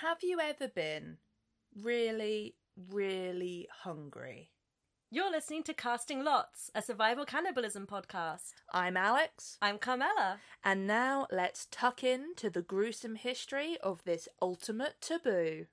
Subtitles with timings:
[0.00, 1.16] Have you ever been
[1.74, 2.54] really,
[2.90, 4.50] really hungry?
[5.10, 8.52] You're listening to Casting Lots, a survival cannibalism podcast.
[8.72, 10.38] I'm Alex, I'm Carmela.
[10.62, 15.66] and now let's tuck in to the gruesome history of this ultimate taboo.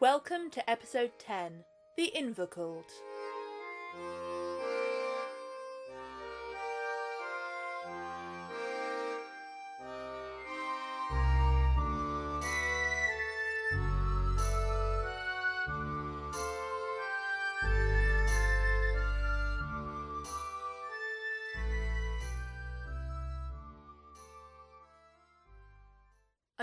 [0.00, 1.64] Welcome to episode 10
[1.96, 2.90] The Invocult.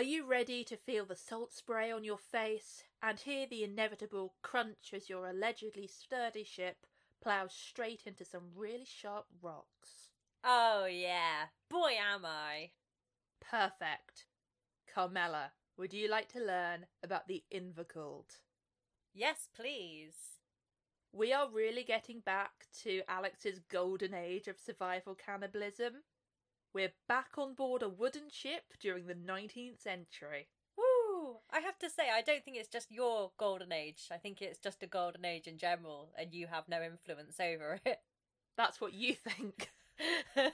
[0.05, 4.93] You ready to feel the salt spray on your face and hear the inevitable crunch
[4.93, 6.85] as your allegedly sturdy ship
[7.21, 10.09] plows straight into some really sharp rocks?
[10.43, 11.45] Oh, yeah.
[11.69, 12.71] Boy, am I.
[13.41, 14.27] Perfect.
[14.93, 18.39] Carmela, would you like to learn about the Invocult?
[19.13, 20.39] Yes, please.
[21.11, 26.03] We are really getting back to Alex's golden age of survival cannibalism.
[26.75, 30.49] We're back on board a wooden ship during the 19th century.
[30.77, 31.37] Woo!
[31.49, 34.09] I have to say, I don't think it's just your golden age.
[34.11, 37.79] I think it's just a golden age in general, and you have no influence over
[37.85, 37.99] it.
[38.57, 39.71] That's what you think.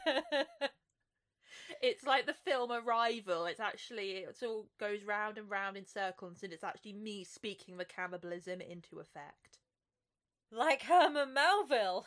[1.81, 3.45] It's like the film Arrival.
[3.45, 7.77] It's actually it all goes round and round in circles, and it's actually me speaking
[7.77, 9.57] the cannibalism into effect.
[10.51, 12.05] like Herman Melville.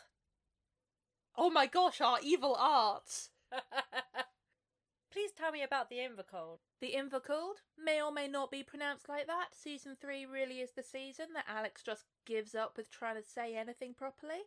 [1.35, 3.29] Oh my gosh, our evil art!
[5.11, 6.59] Please tell me about the Invocold.
[6.81, 9.49] The Invocult may or may not be pronounced like that.
[9.53, 13.55] Season three really is the season that Alex just gives up with trying to say
[13.55, 14.43] anything properly.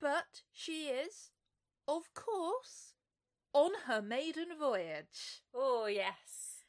[0.00, 1.30] But she is,
[1.88, 2.94] of course,
[3.52, 5.42] on her maiden voyage.
[5.52, 6.64] Oh, yes.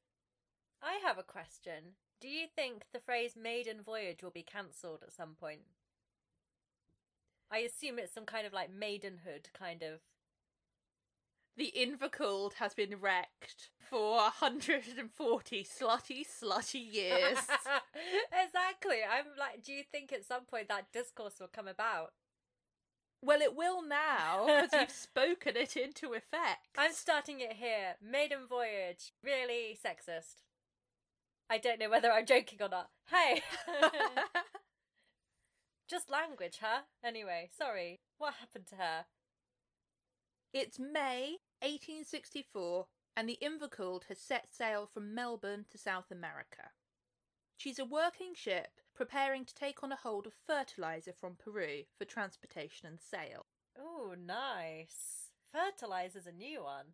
[0.81, 1.95] I have a question.
[2.19, 5.61] Do you think the phrase maiden voyage will be cancelled at some point?
[7.51, 9.99] I assume it's some kind of like maidenhood kind of.
[11.59, 17.37] The Invocult has been wrecked for 140 slutty, slutty years.
[18.31, 18.99] exactly.
[19.03, 22.13] I'm like, do you think at some point that discourse will come about?
[23.21, 26.69] well, it will now, because you've spoken it into effect.
[26.77, 27.95] I'm starting it here.
[28.01, 29.11] Maiden voyage.
[29.21, 30.43] Really sexist.
[31.49, 32.87] I don't know whether I'm joking or not.
[33.11, 33.41] Hey!
[35.89, 36.83] Just language, huh?
[37.03, 37.99] Anyway, sorry.
[38.17, 39.05] What happened to her?
[40.53, 46.71] It's May 1864, and the Invocult has set sail from Melbourne to South America.
[47.57, 52.05] She's a working ship preparing to take on a hold of fertilizer from Peru for
[52.05, 53.47] transportation and sale.
[53.77, 55.31] Oh, nice.
[55.51, 56.93] Fertilizer's a new one.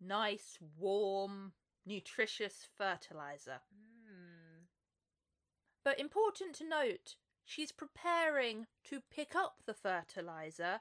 [0.00, 1.52] Nice, warm,
[1.86, 3.60] nutritious fertilizer.
[3.72, 4.64] Hmm.
[5.84, 10.80] But important to note, she's preparing to pick up the fertilizer.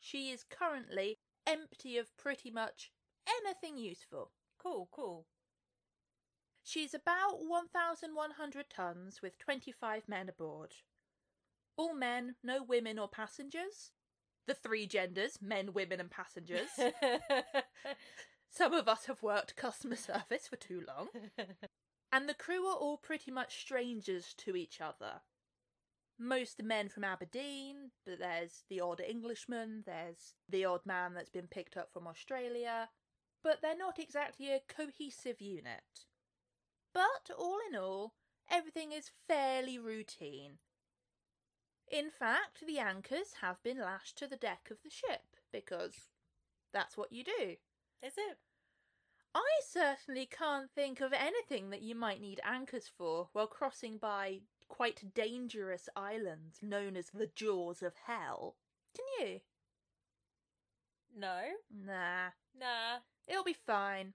[0.00, 2.90] She is currently empty of pretty much
[3.28, 4.32] anything useful.
[4.58, 5.26] Cool, cool.
[6.62, 10.74] She's about 1,100 tons with 25 men aboard.
[11.76, 13.92] All men, no women or passengers.
[14.46, 16.68] The three genders men, women, and passengers.
[18.50, 21.08] Some of us have worked customer service for too long.
[22.12, 25.20] And the crew are all pretty much strangers to each other.
[26.18, 31.46] Most men from Aberdeen, but there's the odd Englishman, there's the odd man that's been
[31.46, 32.88] picked up from Australia,
[33.42, 36.06] but they're not exactly a cohesive unit.
[36.94, 38.14] But all in all,
[38.50, 40.58] everything is fairly routine.
[41.88, 46.08] In fact, the anchors have been lashed to the deck of the ship because
[46.72, 47.56] that's what you do.
[48.02, 48.38] Is it?
[49.34, 54.40] I certainly can't think of anything that you might need anchors for while crossing by
[54.68, 58.56] quite dangerous islands known as the Jaws of Hell.
[58.94, 59.40] Can you?
[61.16, 61.40] No.
[61.70, 62.98] Nah, Nah.
[63.26, 64.14] it'll be fine.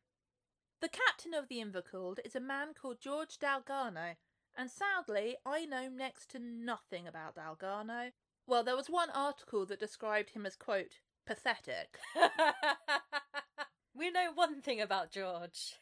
[0.81, 4.15] The captain of the Invocult is a man called George Dalgarno,
[4.57, 8.11] and sadly, I know next to nothing about Dalgarno.
[8.47, 11.99] Well, there was one article that described him as, quote, pathetic.
[13.95, 15.75] we know one thing about George.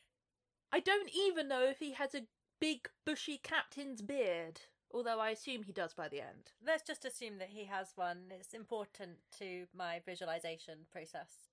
[0.72, 2.28] I don't even know if he has a
[2.60, 4.62] big, bushy captain's beard,
[4.92, 6.52] although I assume he does by the end.
[6.66, 8.32] Let's just assume that he has one.
[8.32, 11.50] It's important to my visualization process.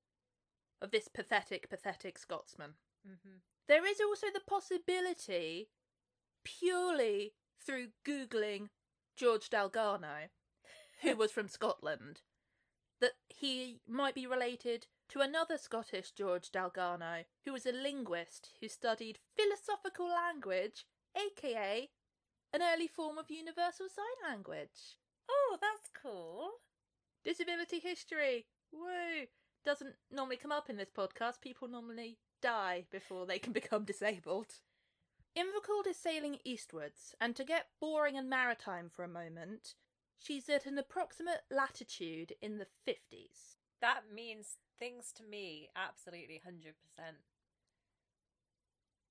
[0.82, 2.74] Of this pathetic, pathetic Scotsman.
[3.06, 3.38] Mm-hmm.
[3.66, 5.70] There is also the possibility,
[6.44, 7.32] purely
[7.64, 8.68] through Googling
[9.16, 10.28] George Dalgarno,
[11.02, 12.20] who was from Scotland,
[13.00, 18.68] that he might be related to another Scottish George Dalgarno, who was a linguist who
[18.68, 20.86] studied philosophical language,
[21.16, 21.88] aka
[22.52, 24.98] an early form of universal sign language.
[25.28, 26.50] Oh, that's cool.
[27.24, 28.46] Disability history.
[28.72, 29.26] Woo!
[29.64, 31.40] Doesn't normally come up in this podcast.
[31.40, 34.54] People normally die before they can become disabled.
[35.36, 39.74] Invercauld is sailing eastwards, and to get boring and maritime for a moment,
[40.18, 43.56] she's at an approximate latitude in the 50s.
[43.82, 46.72] That means things to me, absolutely 100%.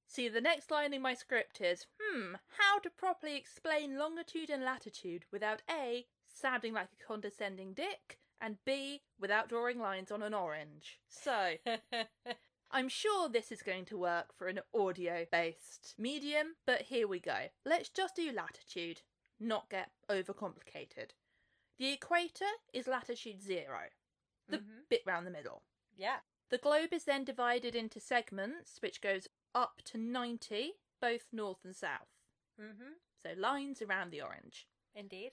[0.08, 4.64] See, the next line in my script is hmm, how to properly explain longitude and
[4.64, 10.34] latitude without A, sounding like a condescending dick, and B, without drawing lines on an
[10.34, 11.00] orange.
[11.10, 11.56] So,
[12.72, 17.20] I'm sure this is going to work for an audio based medium, but here we
[17.20, 17.48] go.
[17.66, 19.02] Let's just do latitude,
[19.40, 21.12] not get overcomplicated.
[21.78, 23.90] The equator is latitude zero,
[24.48, 24.88] the Mhm.
[24.90, 25.64] bit round the middle.
[25.96, 26.20] yeah.
[26.50, 31.76] The globe is then divided into segments, which goes up to 90, both north and
[31.76, 32.10] south.
[32.60, 32.94] hmm
[33.24, 34.68] So lines around the orange.
[34.94, 35.32] Indeed.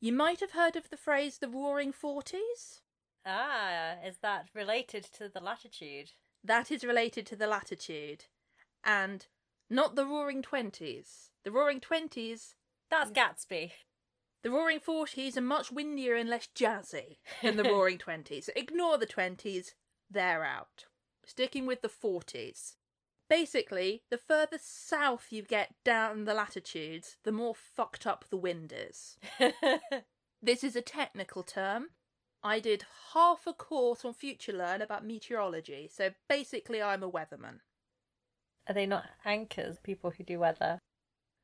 [0.00, 2.80] You might have heard of the phrase the Roaring Forties.
[3.24, 6.12] Ah, is that related to the latitude?
[6.42, 8.24] That is related to the latitude.
[8.82, 9.26] And
[9.70, 11.30] not the Roaring Twenties.
[11.44, 12.56] The Roaring Twenties,
[12.90, 13.72] That's Gatsby.
[14.42, 18.50] the Roaring Forties are much windier and less jazzy than the Roaring Twenties.
[18.56, 19.74] Ignore the Twenties,
[20.10, 20.86] they're out.
[21.24, 22.76] Sticking with the Forties.
[23.32, 28.74] Basically, the further south you get down the latitudes, the more fucked up the wind
[28.76, 29.16] is.
[30.44, 31.90] This is a technical term.
[32.42, 32.84] I did
[33.14, 37.60] half a course on Future Learn about meteorology, so basically I'm a weatherman.
[38.68, 40.80] Are they not anchors, people who do weather?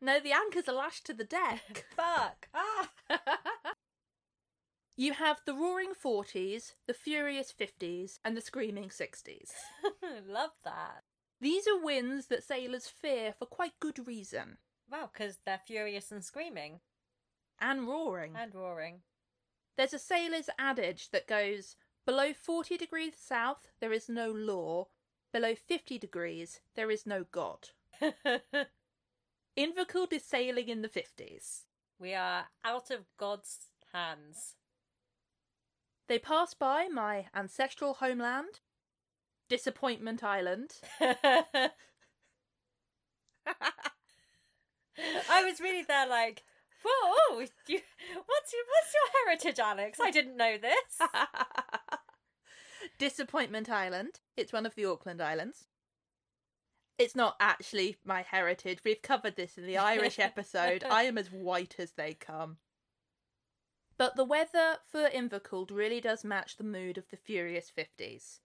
[0.01, 1.87] No, the anchors are lashed to the deck.
[1.97, 2.49] Fuck!
[2.53, 2.91] Ah!
[4.97, 9.53] you have the roaring 40s, the furious 50s, and the screaming 60s.
[10.29, 11.05] Love that.
[11.41, 14.59] These are winds that sailors fear for quite good reason.
[14.91, 16.81] Wow, because they're furious and screaming
[17.61, 18.35] And roaring.
[18.37, 19.03] and roaring.
[19.77, 21.77] There's a sailor's adage that goes
[22.07, 24.89] below 40 degrees south, there is no law.
[25.33, 27.69] Below 50 degrees, there is no God.
[29.57, 31.65] Invercauld is sailing in the 50s.
[31.99, 34.55] we are out of God's hands.
[36.09, 38.61] They pass by my ancestral homeland,
[39.49, 40.75] Disappointment Island.
[41.01, 41.71] I
[45.45, 46.45] was really there like,
[46.85, 47.81] whoa, you, what's, your,
[48.27, 49.99] what's your heritage, Alex?
[50.01, 51.09] I didn't know this.
[52.99, 54.21] Disappointment Island.
[54.37, 55.67] It's one of the Auckland Islands.
[56.99, 58.81] It's not actually my heritage.
[58.85, 60.85] We've covered this in the Irish episode.
[60.85, 62.59] I am as white as they come.
[63.97, 68.41] But the weather for Invercauld really does match the mood of the Furious 50s.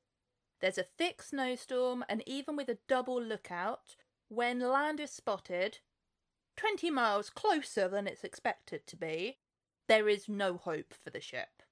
[0.63, 3.97] There's a thick snowstorm, and even with a double lookout,
[4.29, 5.79] when land is spotted,
[6.55, 9.39] 20 miles closer than it's expected to be,
[9.89, 11.63] there is no hope for the ship.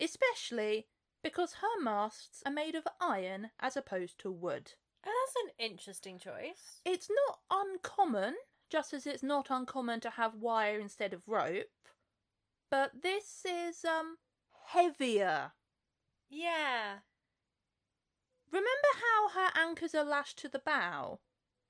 [0.00, 0.86] Especially
[1.22, 4.72] because her masts are made of iron as opposed to wood.
[5.06, 6.80] Oh, that's an interesting choice.
[6.86, 8.36] It's not uncommon,
[8.70, 11.66] just as it's not uncommon to have wire instead of rope,
[12.70, 14.16] but this is um
[14.68, 15.52] heavier.
[16.30, 17.00] Yeah.
[18.50, 21.20] Remember how her anchors are lashed to the bow,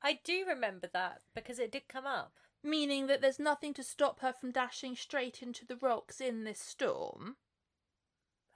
[0.03, 2.33] I do remember that because it did come up.
[2.63, 6.61] meaning that there's nothing to stop her from dashing straight into the rocks in this
[6.61, 7.37] storm?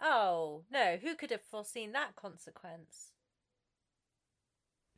[0.00, 3.12] Oh, no, who could have foreseen that consequence?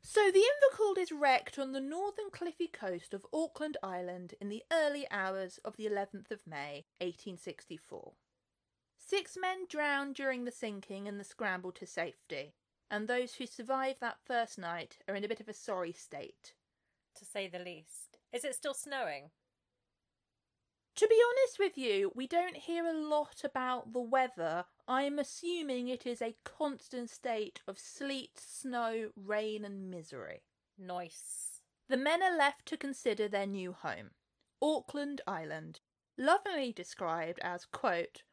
[0.01, 4.63] So the Invercauld is wrecked on the northern cliffy coast of Auckland Island in the
[4.71, 8.13] early hours of the 11th of May, 1864.
[8.97, 12.55] Six men drowned during the sinking and the scramble to safety,
[12.89, 16.53] and those who survived that first night are in a bit of a sorry state.
[17.17, 18.17] To say the least.
[18.31, 19.31] Is it still snowing?
[20.97, 24.65] To be honest with you, we don't hear a lot about the weather.
[24.87, 30.41] I'm assuming it is a constant state of sleet, snow, rain, and misery.
[30.77, 31.61] Nice.
[31.87, 34.11] The men are left to consider their new home,
[34.61, 35.81] Auckland Island,
[36.17, 38.23] lovingly described as, quote,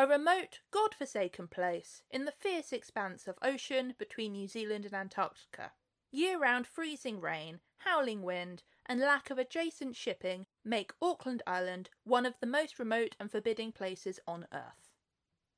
[0.00, 5.72] a remote, god-forsaken place in the fierce expanse of ocean between New Zealand and Antarctica.
[6.10, 12.32] Year-round freezing rain, howling wind, and lack of adjacent shipping make Auckland Island one of
[12.40, 14.88] the most remote and forbidding places on Earth.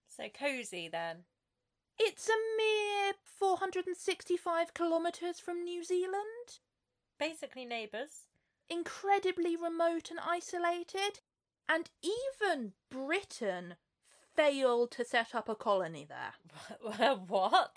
[0.09, 1.19] So cosy then.
[1.97, 6.59] It's a mere 465 kilometres from New Zealand.
[7.17, 8.27] Basically neighbours.
[8.69, 11.21] incredibly remote and isolated,
[11.69, 13.77] and even Britain
[14.37, 17.17] failed to set up a colony there.
[17.27, 17.77] what?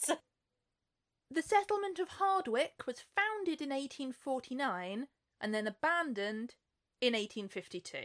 [1.31, 5.07] The settlement of Hardwicke was founded in 1849
[5.41, 6.55] and then abandoned
[7.01, 7.97] in 1852.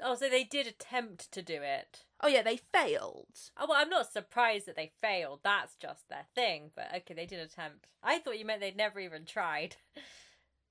[0.00, 2.04] Oh, so they did attempt to do it.
[2.20, 3.36] Oh, yeah, they failed.
[3.56, 5.40] Oh, well, I'm not surprised that they failed.
[5.42, 6.70] That's just their thing.
[6.74, 7.88] But okay, they did attempt.
[8.02, 9.76] I thought you meant they'd never even tried.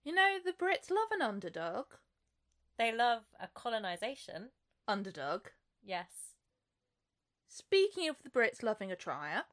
[0.03, 1.88] You know, the Brits love an underdog.
[2.77, 4.51] They love a colonization.
[4.88, 5.48] Underdog.
[5.84, 6.26] Yes.
[7.48, 9.46] Speaking of the Brits loving a trier,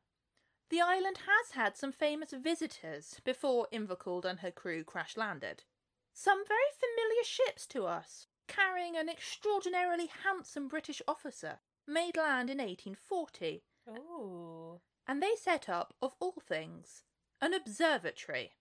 [0.68, 5.64] the island has had some famous visitors before Invercauld and her crew crash landed.
[6.12, 12.58] Some very familiar ships to us, carrying an extraordinarily handsome British officer, made land in
[12.58, 14.80] 1840, Ooh.
[15.06, 17.04] and they set up, of all things,
[17.40, 18.54] an observatory.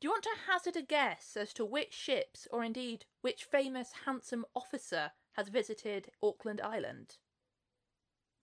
[0.00, 3.92] Do you want to hazard a guess as to which ships, or indeed which famous
[4.04, 7.16] handsome officer, has visited Auckland Island?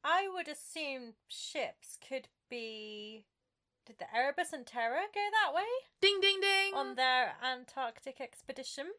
[0.07, 3.25] I would assume ships could be.
[3.87, 5.63] Did the Erebus and Terror go that way
[5.99, 6.73] Ding ding ding!
[6.75, 8.91] on their Antarctic expedition?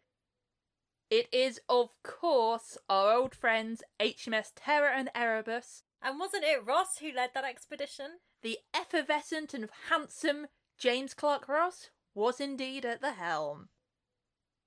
[1.09, 6.99] It is, of course, our old friends HMS Terror and Erebus, And wasn't it Ross
[6.99, 8.19] who led that expedition?
[8.43, 10.47] the effervescent and handsome
[10.79, 13.69] James Clark Ross was indeed at the helm.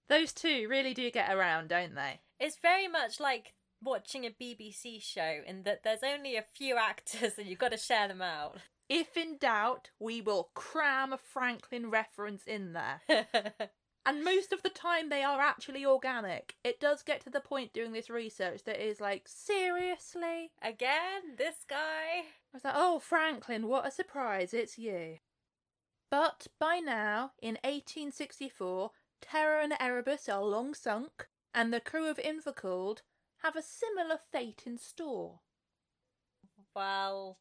[0.07, 2.21] Those two really do get around, don't they?
[2.39, 7.33] It's very much like watching a BBC show in that there's only a few actors
[7.37, 8.57] and you've got to share them out.
[8.91, 13.01] If in doubt, we will cram a Franklin reference in there.
[14.05, 16.55] And most of the time, they are actually organic.
[16.63, 20.51] It does get to the point doing this research that is like, seriously?
[20.63, 22.23] Again, this guy.
[22.23, 25.17] I was like, oh, Franklin, what a surprise, it's you.
[26.09, 28.89] But by now, in 1864,
[29.21, 33.01] Terror and Erebus are long sunk, and the crew of Invercauld
[33.43, 35.39] have a similar fate in store.
[36.75, 37.39] Well,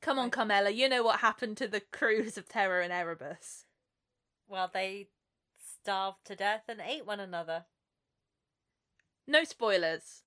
[0.00, 0.32] Come on, Right.
[0.32, 3.66] Carmela, you know what happened to the crews of Terror and Erebus.
[4.48, 5.08] well, they
[5.80, 7.66] starved to death and ate one another.
[9.26, 10.22] No spoilers.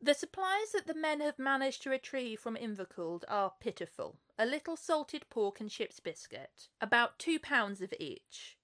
[0.00, 4.18] The supplies that the men have managed to retrieve from Invercauld are pitiful.
[4.38, 8.56] A little salted pork and ship's biscuit, about two pounds of each.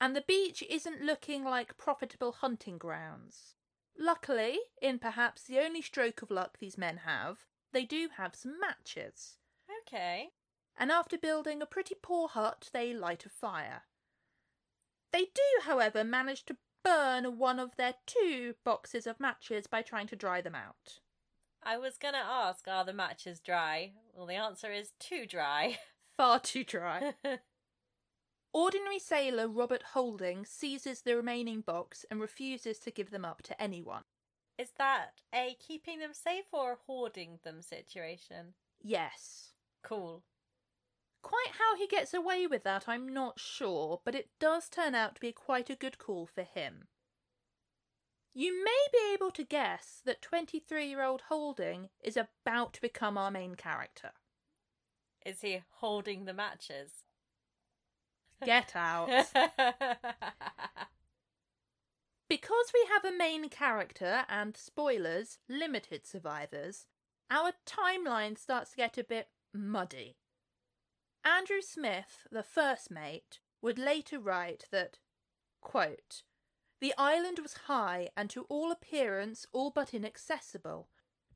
[0.00, 3.56] And the beach isn't looking like profitable hunting grounds.
[3.98, 7.38] Luckily, in perhaps the only stroke of luck these men have,
[7.72, 9.38] they do have some matches.
[9.82, 10.30] Okay.
[10.76, 13.82] And after building a pretty poor hut, they light a fire.
[15.12, 20.06] They do, however, manage to burn one of their two boxes of matches by trying
[20.08, 21.00] to dry them out.
[21.62, 23.92] I was gonna ask, are the matches dry?
[24.14, 25.78] Well, the answer is too dry.
[26.16, 27.14] Far too dry.
[28.52, 33.60] Ordinary sailor Robert Holding seizes the remaining box and refuses to give them up to
[33.60, 34.04] anyone.
[34.58, 38.54] is that a keeping them safe or a hoarding them situation?
[38.82, 39.52] Yes.
[39.82, 40.24] Cool.
[41.22, 45.16] Quite how he gets away with that, I'm not sure, but it does turn out
[45.16, 46.88] to be quite a good call for him.
[48.34, 53.18] You may be able to guess that 23 year old Holding is about to become
[53.18, 54.12] our main character.
[55.26, 57.04] Is he holding the matches?
[58.44, 59.08] Get out.
[62.28, 66.84] Because we have a main character and spoilers, limited survivors,
[67.30, 70.16] our timeline starts to get a bit muddy.
[71.24, 74.98] Andrew Smith, the first mate, would later write that,
[75.62, 76.22] quote,
[76.80, 80.88] The island was high and to all appearance all but inaccessible.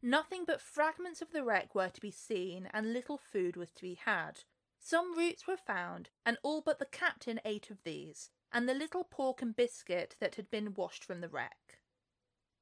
[0.02, 3.82] Nothing but fragments of the wreck were to be seen, and little food was to
[3.82, 4.40] be had.
[4.84, 9.04] Some roots were found, and all but the captain ate of these, and the little
[9.04, 11.78] pork and biscuit that had been washed from the wreck.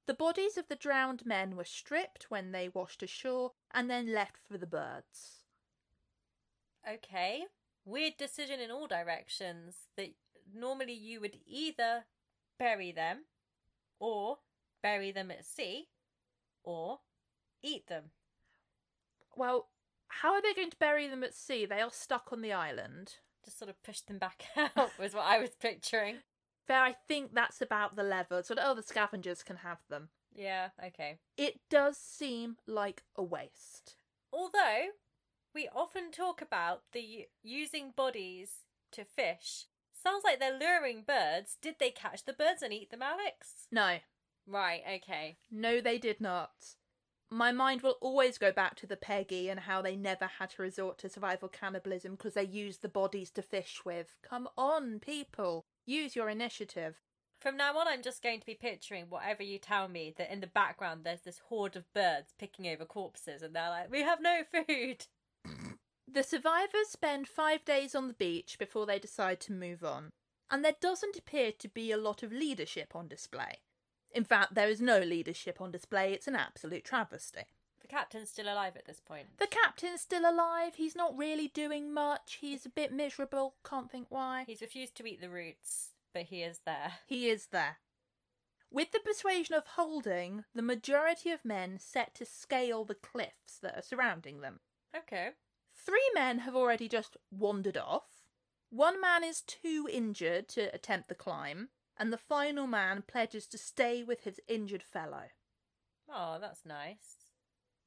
[0.07, 4.37] The bodies of the drowned men were stripped when they washed ashore and then left
[4.47, 5.45] for the birds.
[6.89, 7.47] okay.
[7.87, 10.15] Weird decision in all directions that
[10.53, 12.05] normally you would either
[12.59, 13.25] bury them
[13.99, 14.41] or
[14.83, 15.89] bury them at sea
[16.63, 17.01] or
[17.63, 18.11] eat them.
[19.35, 19.71] Well,
[20.23, 21.67] how are they going to bury them at sea?
[21.67, 23.15] They are stuck on the island.
[23.45, 26.17] Just sort of push them back out was what I was picturing.
[26.67, 30.09] Fair, I think that's about the level, so that other scavengers can have them.
[30.35, 31.19] Yeah, okay.
[31.37, 33.97] It does seem like a waste.
[34.33, 34.89] Although
[35.55, 38.51] we often talk about the using bodies
[38.93, 39.67] to fish.
[39.93, 41.57] Sounds like they're luring birds.
[41.61, 43.67] Did they catch the birds and eat them, Alex?
[43.73, 43.97] No,
[44.47, 45.37] Right, okay.
[45.51, 46.51] no, they did not.
[47.33, 50.63] My mind will always go back to the Peggy and how they never had to
[50.63, 54.17] resort to survival cannibalism because they used the bodies to fish with.
[54.23, 56.97] Come on, people, use your initiative.
[57.41, 60.41] From now on, I'm just going to be picturing whatever you tell me that in
[60.41, 64.21] the background there's this horde of birds picking over corpses and they're like, we have
[64.21, 65.07] no food.
[66.13, 70.11] The survivors spend five days on the beach before they decide to move on,
[70.51, 73.61] and there doesn't appear to be a lot of leadership on display.
[74.13, 77.45] In fact, there is no leadership on display, it's an absolute travesty.
[77.81, 79.39] The captain's still alive at this point.
[79.39, 84.07] The captain's still alive, he's not really doing much, he's a bit miserable, can't think
[84.11, 84.45] why.
[84.47, 86.95] He's refused to eat the roots, but he is there.
[87.07, 87.79] He is there.
[88.73, 93.77] With the persuasion of holding, the majority of men set to scale the cliffs that
[93.77, 94.61] are surrounding them.
[94.97, 95.31] Okay.
[95.75, 98.27] Three men have already just wandered off.
[98.71, 103.59] One man is too injured to attempt the climb, and the final man pledges to
[103.59, 105.25] stay with his injured fellow.
[106.09, 107.17] Oh, that's nice.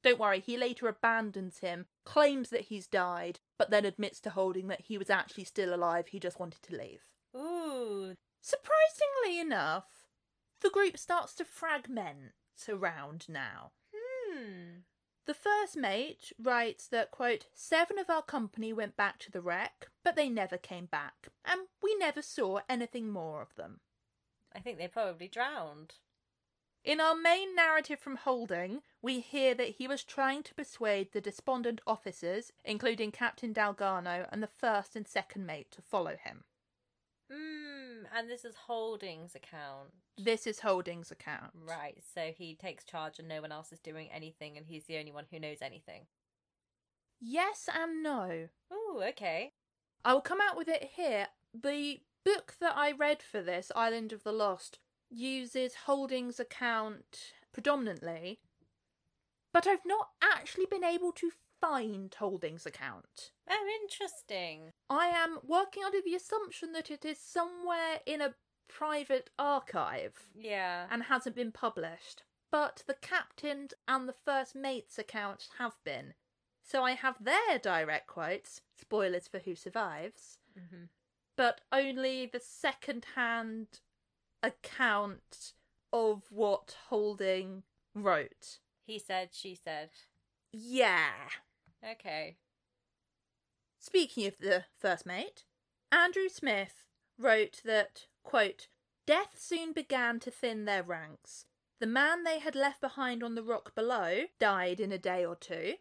[0.04, 4.68] Don't worry, he later abandons him, claims that he's died, but then admits to holding
[4.68, 7.02] that he was actually still alive, he just wanted to leave.
[7.36, 8.14] Ooh.
[8.40, 9.86] Surprisingly enough,
[10.60, 12.32] the group starts to fragment
[12.68, 13.72] around now.
[13.92, 14.82] Hmm.
[15.26, 19.88] The first mate writes that, quote, seven of our company went back to the wreck,
[20.04, 23.80] but they never came back, and we never saw anything more of them.
[24.54, 25.94] I think they probably drowned.
[26.84, 31.20] In our main narrative from Holding, we hear that he was trying to persuade the
[31.20, 36.44] despondent officers, including Captain Dalgarno and the first and second mate, to follow him.
[37.32, 38.04] Hmm.
[38.14, 39.92] And this is Holding's account.
[40.18, 41.52] This is Holding's account.
[41.66, 41.96] Right.
[42.14, 45.10] So he takes charge and no one else is doing anything and he's the only
[45.10, 46.02] one who knows anything.
[47.18, 48.48] Yes and no.
[48.72, 49.52] Ooh, okay.
[50.04, 51.28] I will come out with it here.
[51.54, 54.78] The book that I read for this, Island of the Lost,
[55.10, 58.40] uses Holding's account predominantly,
[59.52, 63.30] but I've not actually been able to find Holding's account.
[63.48, 64.70] Oh, interesting.
[64.90, 68.34] I am working under the assumption that it is somewhere in a
[68.68, 70.86] private archive Yeah.
[70.90, 72.24] and hasn't been published.
[72.50, 76.14] But the captain's and the first mate's accounts have been.
[76.62, 80.84] So I have their direct quotes, spoilers for who survives, hmm
[81.36, 83.80] but only the second hand
[84.42, 85.52] account
[85.92, 87.62] of what Holding
[87.94, 88.58] wrote.
[88.86, 89.90] He said, she said.
[90.52, 91.12] Yeah.
[91.88, 92.36] Okay.
[93.78, 95.44] Speaking of the first mate,
[95.90, 96.84] Andrew Smith
[97.18, 98.68] wrote that, quote,
[99.06, 101.44] Death soon began to thin their ranks.
[101.80, 105.36] The man they had left behind on the rock below died in a day or
[105.36, 105.74] two.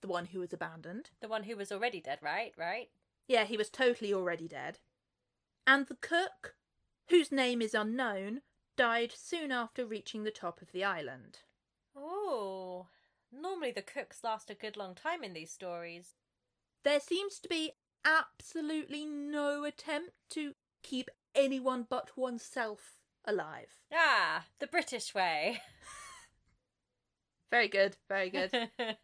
[0.00, 1.10] The one who was abandoned.
[1.20, 2.52] The one who was already dead, right?
[2.56, 2.90] Right?
[3.26, 4.78] Yeah, he was totally already dead.
[5.66, 6.56] And the cook,
[7.08, 8.42] whose name is unknown,
[8.76, 11.40] died soon after reaching the top of the island.
[11.96, 12.88] Oh.
[13.32, 16.14] Normally the cooks last a good long time in these stories.
[16.84, 17.72] There seems to be
[18.04, 23.78] absolutely no attempt to keep anyone but oneself alive.
[23.92, 25.60] Ah, the British way.
[27.50, 28.50] Very good, very good.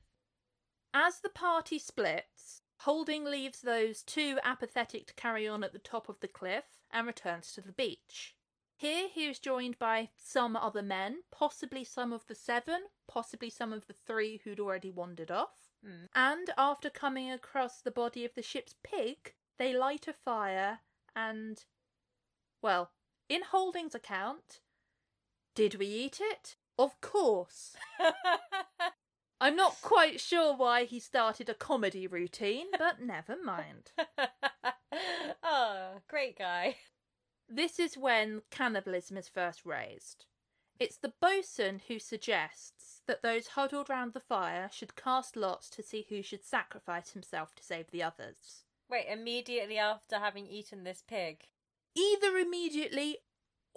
[0.95, 6.09] As the party splits, Holding leaves those two apathetic to carry on at the top
[6.09, 8.37] of the cliff and returns to the beach.
[8.77, 13.73] Here he is joined by some other men, possibly some of the seven, possibly some
[13.73, 15.73] of the three who'd already wandered off.
[15.85, 16.05] Hmm.
[16.15, 20.81] And after coming across the body of the ship's pig, they light a fire
[21.17, 21.65] and.
[22.63, 22.93] Well,
[23.29, 24.61] in Holding's account,
[25.57, 26.55] did we eat it?
[26.79, 27.75] Of course.
[29.41, 33.93] I'm not quite sure why he started a comedy routine, but never mind.
[35.43, 36.77] oh, great guy.
[37.49, 40.27] This is when cannibalism is first raised.
[40.81, 45.83] It's the bosun who suggests that those huddled round the fire should cast lots to
[45.83, 48.65] see who should sacrifice himself to save the others.
[48.91, 51.45] Wait, immediately after having eaten this pig.
[51.97, 53.19] Either immediately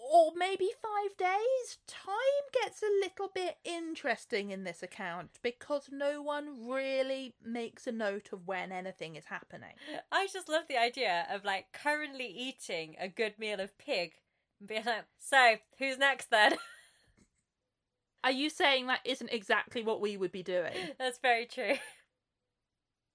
[0.02, 1.78] or maybe five days.
[1.88, 2.16] Time
[2.62, 8.30] gets a little bit interesting in this account because no one really makes a note
[8.34, 9.74] of when anything is happening.
[10.12, 14.14] I just love the idea of like currently eating a good meal of pig
[14.60, 16.54] and being like, so who's next then?
[18.24, 20.74] Are you saying that isn't exactly what we would be doing?
[21.00, 21.76] That's very true.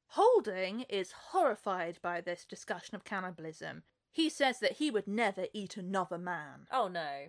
[0.08, 3.82] Holding is horrified by this discussion of cannibalism.
[4.16, 6.68] He says that he would never eat another man.
[6.72, 7.26] Oh no.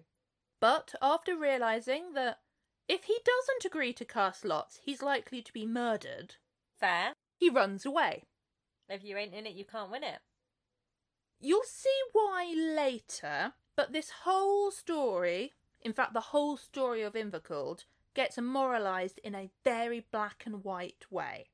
[0.61, 2.39] But after realizing that
[2.87, 6.35] if he doesn't agree to cast lots, he's likely to be murdered,
[6.79, 7.11] Fair.
[7.35, 8.23] he runs away.
[8.87, 10.19] If you ain't in it, you can't win it.
[11.41, 17.83] You'll see why later, but this whole story, in fact, the whole story of Invercauld,
[18.15, 21.49] gets immoralised in a very black and white way.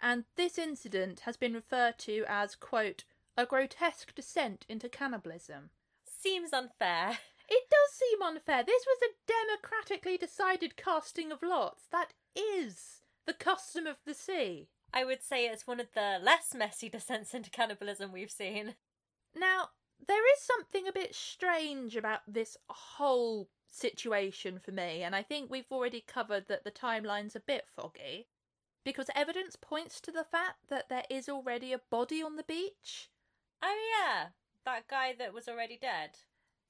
[0.00, 3.04] And this incident has been referred to as, quote,
[3.36, 5.70] a grotesque descent into cannibalism.
[6.04, 7.18] Seems unfair.
[7.48, 8.62] It does seem unfair.
[8.64, 11.84] This was a democratically decided casting of lots.
[11.90, 14.68] That is the custom of the sea.
[14.92, 18.74] I would say it's one of the less messy descents into cannibalism we've seen.
[19.34, 19.70] Now,
[20.06, 25.50] there is something a bit strange about this whole situation for me, and I think
[25.50, 28.28] we've already covered that the timeline's a bit foggy.
[28.84, 33.10] Because evidence points to the fact that there is already a body on the beach.
[33.62, 34.28] Oh, yeah.
[34.64, 36.10] That guy that was already dead.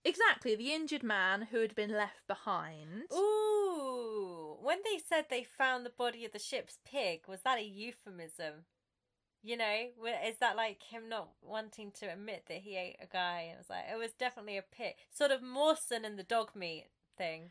[0.04, 3.04] Exactly, the injured man who had been left behind.
[3.12, 4.56] Ooh.
[4.60, 8.64] When they said they found the body of the ship's pig, was that a euphemism?
[9.42, 9.88] You know,
[10.24, 13.46] is that like him not wanting to admit that he ate a guy?
[13.48, 14.94] And it was like, it was definitely a pig.
[15.10, 17.50] Sort of Mawson and the dog meat thing.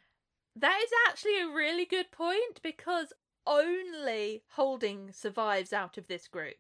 [0.56, 3.14] That is actually a really good point because
[3.46, 6.56] only Holding survives out of this group.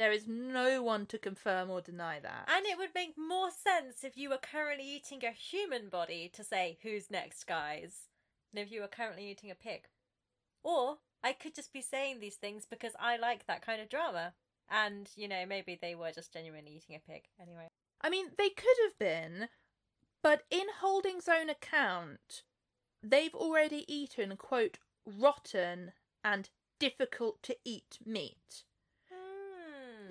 [0.00, 2.48] There is no one to confirm or deny that.
[2.50, 6.42] And it would make more sense if you were currently eating a human body to
[6.42, 8.08] say, who's next, guys,
[8.50, 9.88] than if you were currently eating a pig.
[10.64, 14.32] Or I could just be saying these things because I like that kind of drama.
[14.70, 17.24] And, you know, maybe they were just genuinely eating a pig.
[17.38, 17.66] Anyway.
[18.00, 19.48] I mean, they could have been,
[20.22, 22.44] but in Holding's own account,
[23.02, 25.92] they've already eaten, quote, rotten
[26.24, 28.64] and difficult to eat meat.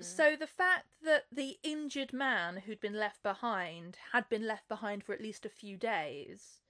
[0.00, 0.04] Hmm.
[0.04, 5.04] So the fact that the injured man who'd been left behind had been left behind
[5.04, 6.60] for at least a few days,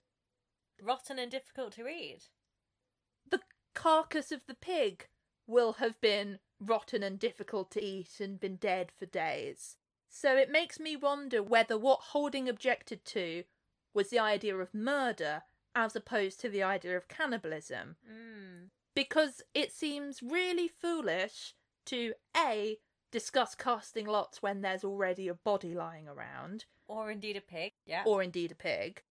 [0.83, 2.31] Rotten and difficult to eat.
[3.29, 3.41] the
[3.75, 5.09] carcass of the pig
[5.47, 9.77] will have been rotten and difficult to eat and been dead for days.
[10.09, 13.45] So it makes me wonder whether what Holding objected to
[13.95, 15.43] was the idea of murder
[15.75, 17.97] as opposed to the idea of cannibalism.
[18.07, 18.65] Hmm.
[18.95, 21.55] Because it seems really foolish
[21.87, 22.79] to A.
[23.11, 27.73] discuss casting lots when there's already a body lying around, Or indeed a pig.
[27.87, 28.03] Yeah.
[28.07, 29.03] or indeed a pig.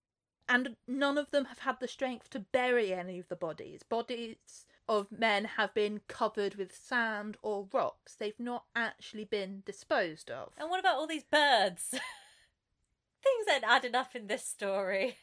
[0.48, 3.84] And none of them have had the strength to bury any of the bodies.
[3.84, 8.16] Bodies of men have been covered with sand or rocks.
[8.16, 10.54] They've not actually been disposed of.
[10.58, 11.90] And what about all these birds?
[13.24, 15.18] Things ain't adding up in this story.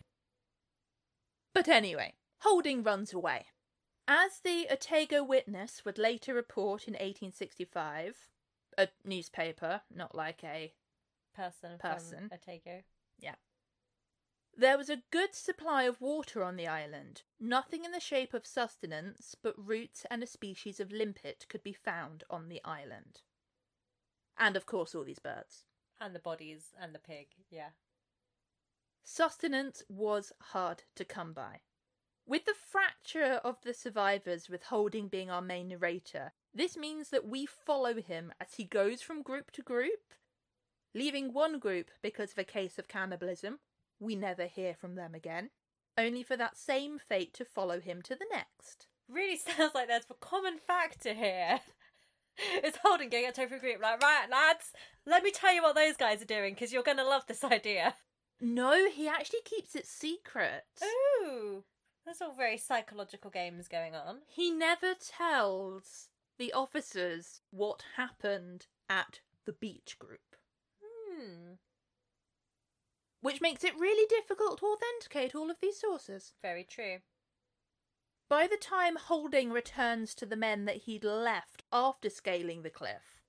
[1.52, 3.46] But anyway, Holding runs away.
[4.06, 8.28] As the Otago Witness would later report in 1865,
[8.78, 10.72] a newspaper, not like a
[11.34, 12.30] Person, Person.
[12.32, 12.82] Otago.
[14.58, 17.22] There was a good supply of water on the island.
[17.38, 21.74] Nothing in the shape of sustenance but roots and a species of limpet could be
[21.74, 23.20] found on the island.
[24.38, 25.64] And of course, all these birds.
[26.00, 27.26] And the bodies and the pig.
[27.50, 27.70] Yeah.
[29.04, 31.60] Sustenance was hard to come by.
[32.26, 37.28] With the fracture of the survivors, with Holding being our main narrator, this means that
[37.28, 40.14] we follow him as he goes from group to group,
[40.94, 43.58] leaving one group because of a case of cannibalism.
[44.00, 45.50] We never hear from them again,
[45.98, 48.86] only for that same fate to follow him to the next.
[49.06, 51.60] Really sounds like there's a common factor here.
[52.38, 54.74] It's Holden going up to every group like, right, lads,
[55.06, 57.42] let me tell you what those guys are doing because you're going to love this
[57.42, 57.94] idea.
[58.42, 60.64] No, he actually keeps it secret.
[60.84, 61.64] Ooh,
[62.04, 64.18] there's all very psychological games going on.
[64.28, 70.36] He never tells the officers what happened at the beach group.
[70.82, 71.52] Hmm,
[73.20, 76.32] which makes it really difficult to authenticate all of these sources.
[76.42, 76.98] very true.
[78.28, 83.20] By the time Holding returns to the men that he'd left after scaling the cliff,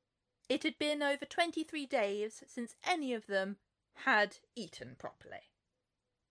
[0.49, 3.57] it had been over 23 days since any of them
[4.05, 5.51] had eaten properly.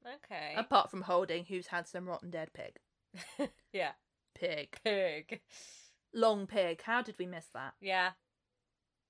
[0.04, 0.54] Okay.
[0.56, 2.78] Apart from Holding, who's had some rotten dead pig.
[3.72, 3.92] yeah.
[4.34, 4.78] Pig.
[4.84, 5.40] Pig.
[6.12, 6.82] Long pig.
[6.82, 7.74] How did we miss that?
[7.80, 8.12] Yeah.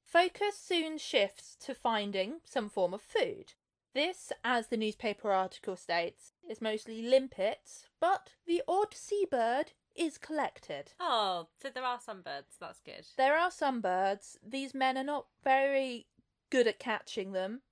[0.04, 3.54] Focus soon shifts to finding some form of food.
[3.94, 10.92] This, as the newspaper article states, is mostly limpets, but the odd seabird is collected.
[11.00, 12.56] Oh, so there are some birds.
[12.60, 13.06] That's good.
[13.16, 14.38] There are some birds.
[14.46, 16.06] These men are not very
[16.50, 17.62] good at catching them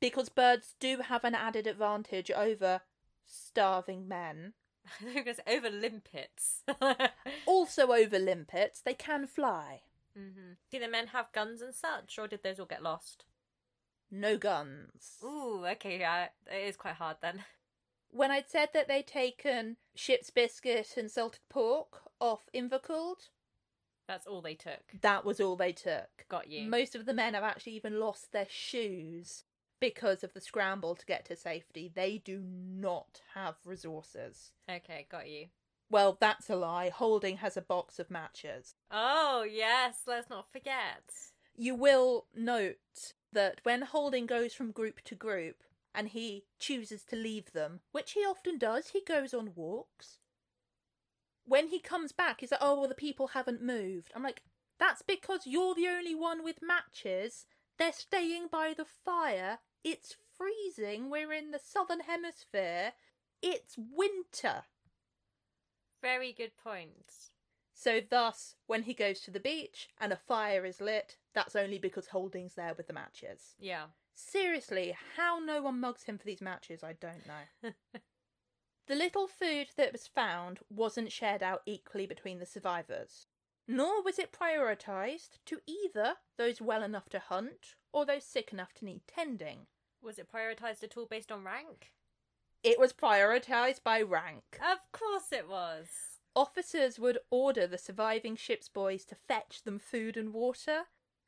[0.00, 2.82] because birds do have an added advantage over
[3.26, 4.54] starving men.
[5.46, 6.62] Over limpets.
[7.46, 9.82] Also, over limpets, they can fly.
[10.16, 13.24] hmm Do the men have guns and such, or did those all get lost?
[14.10, 15.18] No guns.
[15.24, 17.44] Ooh, okay, yeah, it is quite hard then.
[18.10, 23.28] When I'd said that they'd taken ship's biscuit and salted pork off Invercauld,
[24.08, 24.82] That's all they took.
[25.00, 26.26] that was all they took.
[26.28, 26.68] Got you.
[26.68, 29.44] Most of the men have actually even lost their shoes
[29.80, 31.90] because of the scramble to get to safety.
[31.92, 34.52] They do not have resources.
[34.70, 35.46] Okay, got you.
[35.90, 36.90] Well, that's a lie.
[36.90, 38.74] Holding has a box of matches.
[38.90, 41.02] Oh, yes, let's not forget.
[41.56, 45.64] You will note that when Holding goes from group to group,
[45.94, 48.88] and he chooses to leave them, which he often does.
[48.88, 50.18] He goes on walks.
[51.44, 54.12] When he comes back, he's like, oh, well, the people haven't moved.
[54.14, 54.42] I'm like,
[54.78, 57.46] that's because you're the only one with matches.
[57.78, 59.58] They're staying by the fire.
[59.82, 61.10] It's freezing.
[61.10, 62.92] We're in the southern hemisphere.
[63.42, 64.64] It's winter.
[66.02, 67.30] Very good point.
[67.72, 71.78] So, thus, when he goes to the beach and a fire is lit, that's only
[71.78, 73.54] because Holding's there with the matches.
[73.58, 73.84] Yeah.
[74.14, 77.70] Seriously, how no one mugs him for these matches, I don't know.
[78.86, 83.26] the little food that was found wasn't shared out equally between the survivors,
[83.66, 87.76] nor was it prioritised to either those well enough to hunt
[88.06, 89.66] those sick enough to need tending.
[90.02, 91.92] Was it prioritised at all based on rank?
[92.62, 94.58] It was prioritised by rank.
[94.60, 95.88] Of course it was.
[96.36, 100.82] Officers would order the surviving ship's boys to fetch them food and water,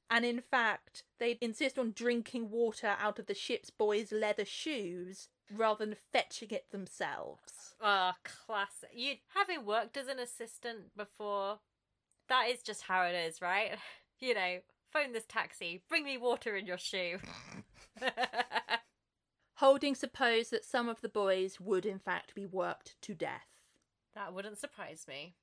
[0.09, 5.29] and in fact, they'd insist on drinking water out of the ship's boys' leather shoes
[5.51, 7.75] rather than fetching it themselves.
[7.81, 8.91] Ah, classic.
[8.95, 11.61] You having worked as an assistant before,
[12.29, 13.73] that is just how it is, right?
[14.21, 14.59] You know,
[14.93, 17.19] phone this taxi, bring me water in your shoe.
[19.57, 23.47] Holding supposed that some of the boys would in fact be worked to death.
[24.15, 25.35] that wouldn't surprise me.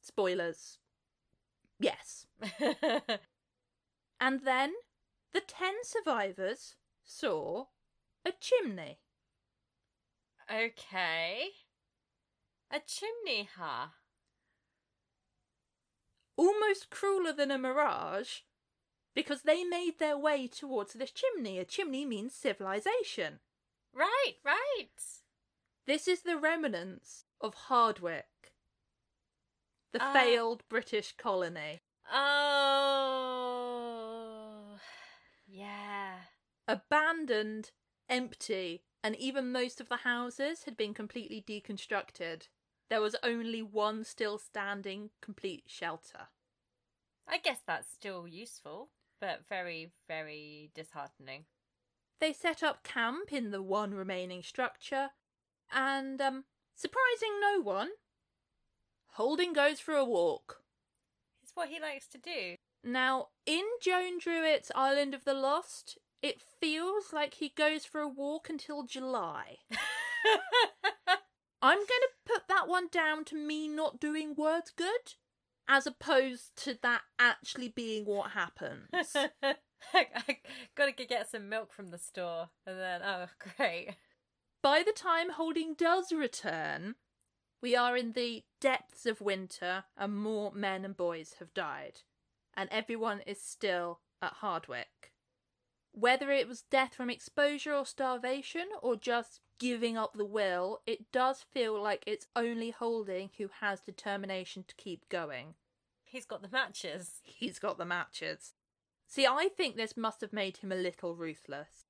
[0.00, 0.78] Spoilers.
[1.78, 2.26] Yes.
[4.22, 4.74] And then
[5.32, 7.66] the ten survivors saw
[8.26, 9.00] a chimney.
[10.52, 11.48] okay.
[12.70, 13.88] A chimney, huh?
[16.36, 18.40] almost crueler than a mirage
[19.14, 21.58] because they made their way towards this chimney.
[21.58, 23.40] A chimney means civilization.
[23.92, 24.88] Right, right.
[25.86, 28.52] This is the remnants of Hardwicke,
[29.92, 30.12] the Ah.
[30.12, 31.80] failed British colony.
[33.02, 34.78] Oh.
[35.46, 36.20] Yeah.
[36.68, 37.72] Abandoned,
[38.08, 42.48] empty, and even most of the houses had been completely deconstructed.
[42.88, 46.28] There was only one still standing, complete shelter.
[47.26, 51.44] I guess that's still useful, but very, very disheartening.
[52.20, 55.10] They set up camp in the one remaining structure,
[55.72, 57.90] and, um, surprising no one,
[59.14, 60.62] Holding goes for a walk.
[61.42, 62.54] It's what he likes to do.
[62.82, 68.08] Now, in Joan Druett's Island of the Lost, it feels like he goes for a
[68.08, 69.58] walk until July.
[71.62, 75.16] I'm going to put that one down to me not doing words good,
[75.72, 78.88] as opposed to that actually being what happens.
[79.94, 80.38] I
[80.76, 83.94] gotta get some milk from the store, and then oh great.
[84.62, 86.96] By the time Holding does return,
[87.62, 92.00] we are in the depths of winter and more men and boys have died,
[92.54, 95.12] and everyone is still at Hardwicke.
[95.92, 101.12] Whether it was death from exposure or starvation, or just giving up the will, it
[101.12, 105.54] does feel like it's only Holding who has determination to keep going.
[106.10, 107.20] He's got the matches.
[107.22, 108.54] He's got the matches.
[109.06, 111.84] See, I think this must have made him a little ruthless.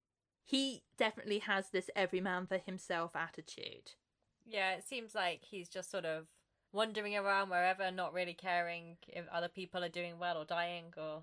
[0.44, 3.92] He definitely has this every man for himself attitude.
[4.46, 6.26] Yeah, it seems like he's just sort of
[6.72, 11.22] wandering around wherever, not really caring if other people are doing well or dying or.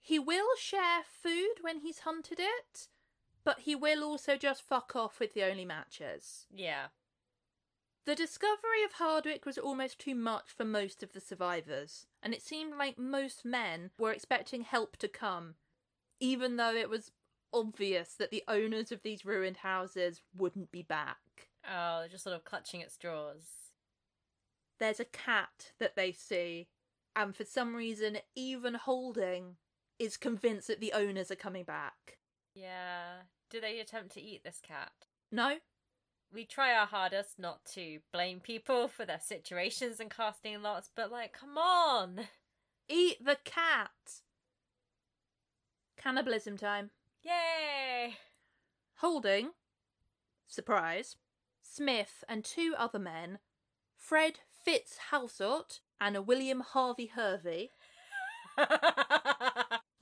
[0.00, 2.88] He will share food when he's hunted it,
[3.42, 6.46] but he will also just fuck off with the only matches.
[6.54, 6.88] Yeah.
[8.06, 12.42] The discovery of Hardwicke was almost too much for most of the survivors, and it
[12.42, 15.54] seemed like most men were expecting help to come,
[16.20, 17.12] even though it was
[17.52, 21.48] obvious that the owners of these ruined houses wouldn't be back.
[21.66, 23.70] Oh, they're just sort of clutching at straws.
[24.78, 26.68] There's a cat that they see,
[27.16, 29.56] and for some reason, even Holding
[29.98, 32.18] is convinced that the owners are coming back.
[32.54, 33.22] Yeah.
[33.48, 34.92] Do they attempt to eat this cat?
[35.32, 35.58] No,
[36.34, 41.12] We try our hardest not to blame people for their situations and casting lots, but
[41.12, 42.28] like, come on!
[42.88, 44.22] eat the cat!
[45.96, 46.90] Cannibalism time.
[47.22, 48.16] Yay!
[48.96, 49.50] Holding,
[50.48, 51.16] surprise,
[51.62, 53.38] Smith and two other men,
[53.96, 57.70] Fred Fitz Halsort and a William Harvey Hervey,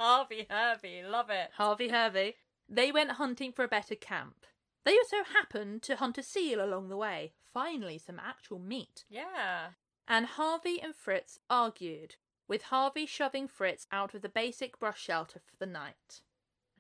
[0.01, 1.51] Harvey Hervey, love it.
[1.57, 2.37] Harvey Hervey,
[2.69, 4.47] they went hunting for a better camp.
[4.85, 9.05] They also happened to hunt a seal along the way, finally some actual meat.
[9.09, 9.69] Yeah.
[10.09, 12.17] And Harvey and Fritz argued,
[12.49, 16.23] with Harvey shoving Fritz out of the basic brush shelter for the night.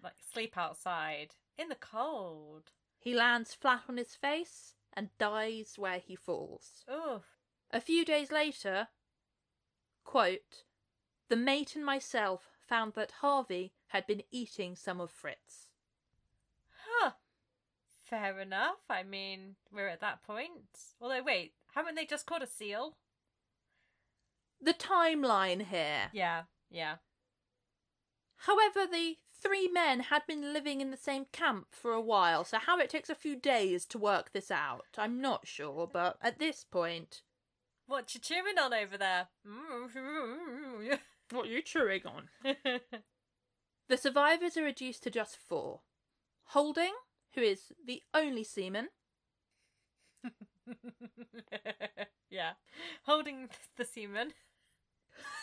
[0.02, 1.36] Like, sleep outside.
[1.56, 2.72] In the cold.
[2.98, 6.84] He lands flat on his face and dies where he falls.
[6.90, 7.22] Oof.
[7.70, 8.88] A few days later,
[10.04, 10.64] quote,
[11.28, 15.68] the mate and myself found that Harvey had been eating some of Fritz.
[16.84, 17.12] Huh.
[18.12, 18.80] Fair enough.
[18.90, 20.68] I mean, we're at that point.
[21.00, 22.98] Although, wait, haven't they just caught a seal?
[24.60, 26.10] The timeline here.
[26.12, 26.96] Yeah, yeah.
[28.36, 32.58] However, the three men had been living in the same camp for a while, so
[32.58, 36.38] how it takes a few days to work this out, I'm not sure, but at
[36.38, 37.22] this point.
[37.86, 39.28] What you chewing on over there?
[39.48, 40.98] Mm.
[41.30, 42.28] What are you chewing on?
[43.88, 45.80] The survivors are reduced to just four
[46.48, 46.92] Holding,
[47.34, 48.88] who is the only seaman,
[52.30, 52.52] yeah.
[53.04, 54.32] Holding the seaman.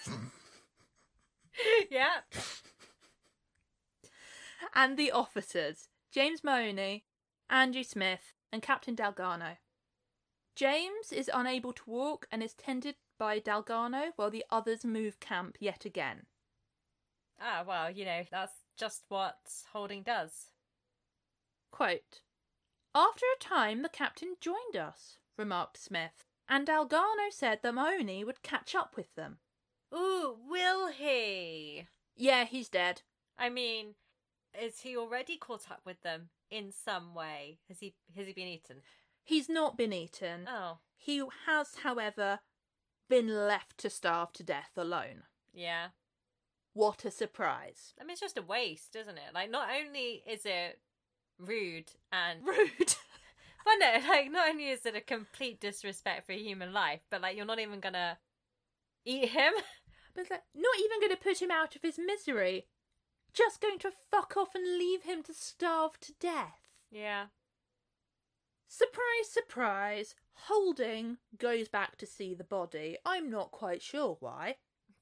[1.91, 2.21] yeah.
[4.73, 7.05] and the officers James Mahoney,
[7.49, 9.57] Andrew Smith, and Captain Dalgarno.
[10.55, 15.55] James is unable to walk and is tended by Dalgarno while the others move camp
[15.59, 16.25] yet again.
[17.39, 19.37] Ah, well, you know, that's just what
[19.71, 20.47] holding does.
[21.71, 22.21] Quote,
[22.95, 28.41] After a time, the captain joined us, remarked Smith, and Dalgarno said that Mahoney would
[28.43, 29.37] catch up with them.
[29.93, 31.87] Ooh, will he?
[32.15, 33.01] Yeah, he's dead.
[33.37, 33.95] I mean,
[34.59, 37.59] is he already caught up with them in some way?
[37.67, 38.81] Has he has he been eaten?
[39.23, 40.47] He's not been eaten.
[40.49, 42.39] Oh, He has, however,
[43.09, 45.23] been left to starve to death alone.
[45.53, 45.89] yeah.
[46.73, 47.93] What a surprise.
[47.99, 49.33] I mean, it's just a waste, isn't it?
[49.33, 50.79] Like, not only is it
[51.39, 52.95] rude and Rude.
[53.65, 57.35] But no, like not only is it a complete disrespect for human life, but like
[57.35, 58.17] you're not even gonna
[59.05, 59.53] eat him.
[60.15, 62.65] But it's like, not even to put him out of his misery.
[63.31, 66.67] Just going to fuck off and leave him to starve to death.
[66.89, 67.25] Yeah.
[68.67, 70.15] Surprise, surprise.
[70.33, 72.97] Holding goes back to see the body.
[73.05, 74.55] I'm not quite sure why.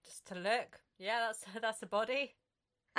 [0.05, 0.81] Just to look.
[0.97, 2.35] Yeah, that's that's a body.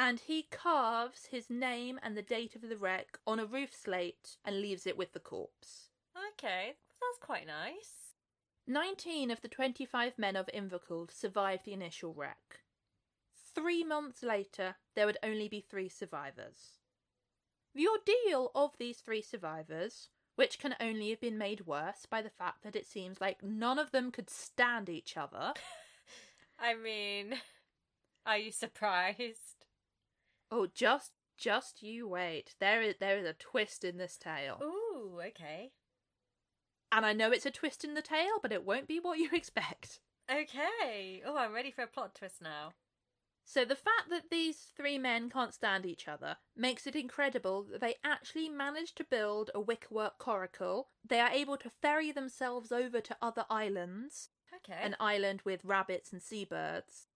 [0.00, 4.36] And he carves his name and the date of the wreck on a roof slate
[4.44, 5.90] and leaves it with the corpse.
[6.34, 8.14] Okay, that's quite nice.
[8.68, 12.60] 19 of the 25 men of Invercauld survived the initial wreck.
[13.54, 16.78] Three months later, there would only be three survivors.
[17.74, 22.30] The ordeal of these three survivors, which can only have been made worse by the
[22.30, 25.54] fact that it seems like none of them could stand each other.
[26.58, 27.34] I mean,
[28.24, 29.57] are you surprised?
[30.50, 32.54] Oh, just just you wait.
[32.58, 34.60] There is there is a twist in this tale.
[34.62, 35.72] Ooh, okay.
[36.90, 39.28] And I know it's a twist in the tale, but it won't be what you
[39.32, 40.00] expect.
[40.30, 41.22] Okay.
[41.24, 42.72] Oh, I'm ready for a plot twist now.
[43.44, 47.80] So the fact that these three men can't stand each other makes it incredible that
[47.80, 50.88] they actually managed to build a wickerwork coracle.
[51.02, 54.78] They are able to ferry themselves over to other islands, Okay.
[54.82, 57.07] an island with rabbits and seabirds.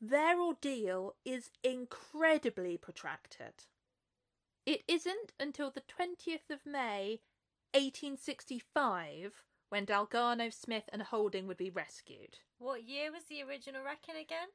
[0.00, 3.64] But their ordeal is incredibly protracted.
[4.66, 7.20] It isn't until the 20th of May
[7.74, 12.38] 1865 when Dalgarno, Smith, and Holding would be rescued.
[12.58, 14.48] what year was the original wrecking again?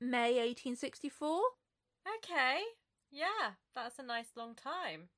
[0.00, 1.40] May 1864?
[2.18, 2.60] Okay.
[3.10, 5.08] Yeah, that's a nice long time.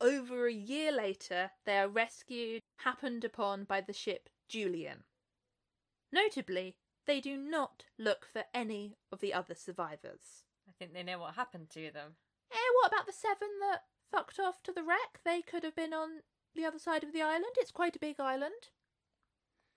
[0.00, 5.04] Over a year later, they are rescued, happened upon by the ship Julian.
[6.12, 6.76] Notably,
[7.10, 10.44] they do not look for any of the other survivors.
[10.68, 12.14] I think they know what happened to them.
[12.52, 13.80] Eh, what about the seven that
[14.12, 15.18] fucked off to the wreck?
[15.24, 16.20] They could have been on
[16.54, 17.56] the other side of the island.
[17.56, 18.70] It's quite a big island.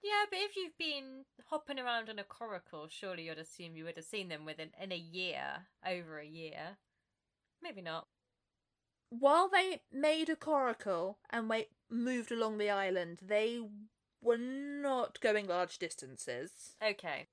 [0.04, 3.98] Yeah, but if you've been hopping around on a coracle, surely you'd assume you would
[3.98, 6.78] have seen them within in a year, over a year.
[7.64, 8.06] Maybe not.
[9.10, 13.60] While they made a coracle and wait, moved along the island, they
[14.24, 16.76] were not going large distances.
[16.84, 17.28] Okay.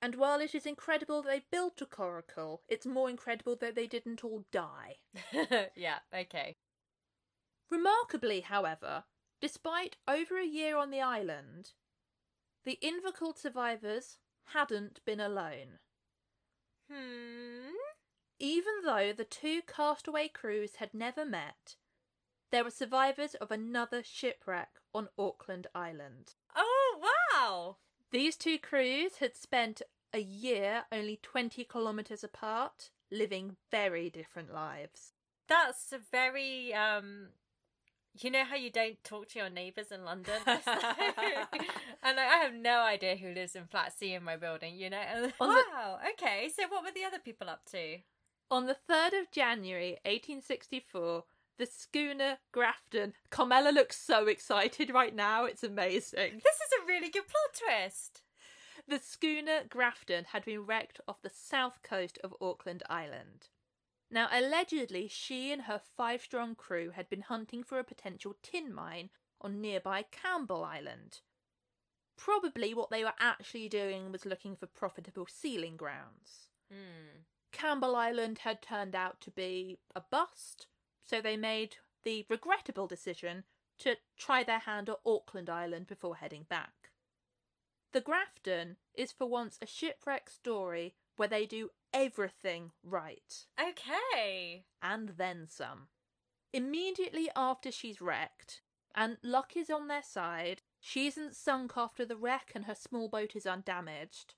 [0.00, 3.86] And while it is incredible that they built a coracle, it's more incredible that they
[3.86, 4.98] didn't all die.
[5.74, 6.56] yeah, okay.
[7.70, 9.04] Remarkably, however,
[9.40, 11.72] despite over a year on the island,
[12.64, 15.80] the Invercauld survivors hadn't been alone.
[16.90, 17.74] Hmm.
[18.38, 21.76] Even though the two castaway crews had never met,
[22.50, 26.34] there were survivors of another shipwreck on Auckland Island.
[26.56, 27.00] Oh,
[27.32, 27.76] wow!
[28.10, 29.82] These two crews had spent
[30.12, 35.12] a year only 20 kilometres apart, living very different lives.
[35.48, 37.28] That's a very um
[38.20, 40.34] you know how you don't talk to your neighbours in London?
[40.46, 44.90] and like, I have no idea who lives in flat C in my building, you
[44.90, 44.96] know?
[44.98, 46.50] And, On the- wow, okay.
[46.54, 47.98] So what were the other people up to?
[48.50, 51.24] On the 3rd of January 1864,
[51.58, 53.14] the schooner Grafton.
[53.30, 56.40] Carmela looks so excited right now, it's amazing.
[56.44, 58.22] This is a really good plot twist.
[58.86, 63.48] The schooner Grafton had been wrecked off the south coast of Auckland Island.
[64.10, 68.72] Now, allegedly, she and her five strong crew had been hunting for a potential tin
[68.72, 71.20] mine on nearby Campbell Island.
[72.16, 76.48] Probably what they were actually doing was looking for profitable sealing grounds.
[76.70, 77.22] Hmm.
[77.52, 80.66] Campbell Island had turned out to be a bust,
[81.08, 83.44] so they made the regrettable decision
[83.78, 86.90] to try their hand at Auckland Island before heading back.
[87.92, 94.64] The Grafton is for once a shipwreck story where they do everything right, Okay.
[94.82, 95.88] and then some.
[96.52, 98.60] Immediately after she's wrecked,
[98.94, 103.08] and luck is on their side, she isn't sunk after the wreck and her small
[103.08, 104.34] boat is undamaged.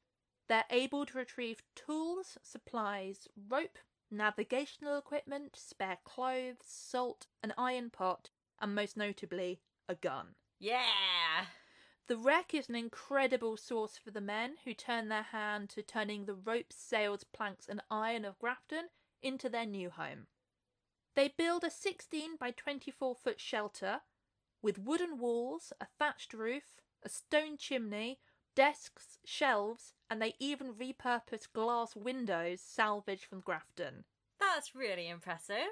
[0.48, 3.78] They're able to retrieve tools, supplies, rope,
[4.10, 8.30] navigational equipment, spare clothes, salt, an iron pot,
[8.60, 10.34] and most notably, a gun.
[10.58, 11.46] Yeah.
[12.06, 16.24] The wreck is an incredible source for the men who turn their hand to turning
[16.24, 18.88] the ropes, sails, planks, and iron of Grafton
[19.22, 20.26] into their new home.
[21.14, 24.00] They build a 16 by 24 foot shelter
[24.62, 28.20] with wooden walls, a thatched roof, a stone chimney,
[28.54, 34.04] desks, shelves, and they even repurpose glass windows salvaged from Grafton.
[34.38, 35.68] That's really impressive.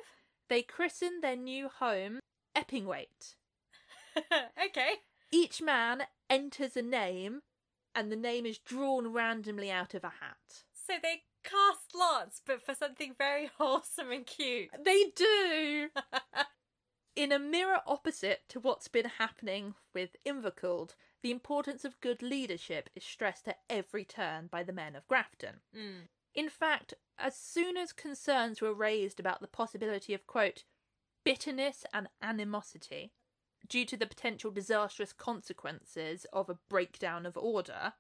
[0.49, 2.21] They christen their new home
[2.57, 3.35] Epigwait.
[4.17, 4.95] okay.
[5.31, 7.43] Each man enters a name,
[7.95, 10.65] and the name is drawn randomly out of a hat.
[10.73, 14.71] So they cast lots, but for something very wholesome and cute.
[14.85, 15.89] They do!
[17.19, 22.89] In a mirror opposite to what's been happening with Invercauld, the importance of good leadership
[22.95, 25.57] is stressed at every turn by the men of Grafton.
[25.77, 26.03] Mm.
[26.37, 30.63] In fact, as soon as concerns were raised about the possibility of, quote,
[31.25, 33.11] bitterness and animosity
[33.69, 37.95] due to the potential disastrous consequences of a breakdown of order,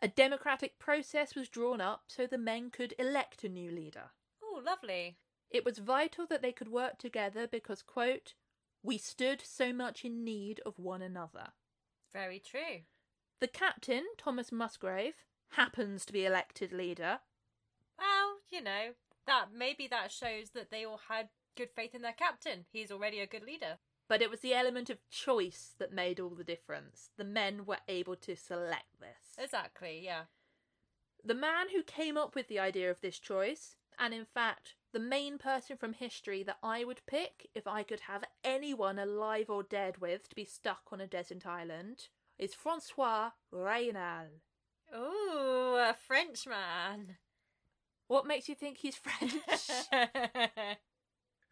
[0.00, 4.12] a democratic process was drawn up so the men could elect a new leader.
[4.40, 5.16] Oh, lovely.
[5.50, 8.34] It was vital that they could work together because, quote,
[8.82, 11.48] we stood so much in need of one another.
[12.12, 12.82] Very true.
[13.40, 15.14] The captain, Thomas Musgrave,
[15.50, 17.20] happens to be elected leader.
[17.98, 18.90] Well, you know,
[19.26, 22.64] that maybe that shows that they all had good faith in their captain.
[22.72, 23.78] He's already a good leader.
[24.08, 27.10] But it was the element of choice that made all the difference.
[27.16, 29.36] The men were able to select this.
[29.38, 30.22] Exactly, yeah.
[31.24, 35.00] The man who came up with the idea of this choice, and in fact, the
[35.00, 39.62] main person from history that I would pick if I could have anyone alive or
[39.62, 44.26] dead with to be stuck on a desert island, is Francois Raynal.
[44.94, 47.16] Ooh, a Frenchman.
[48.08, 49.40] What makes you think he's French?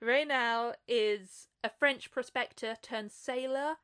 [0.01, 3.76] Raynal is a French prospector turned sailor,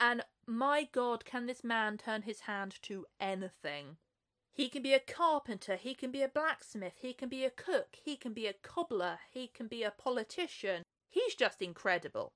[0.00, 3.98] and my god, can this man turn his hand to anything?
[4.56, 7.98] He can be a carpenter, he can be a blacksmith, he can be a cook,
[8.02, 10.82] he can be a cobbler, he can be a politician.
[11.10, 12.32] He's just incredible.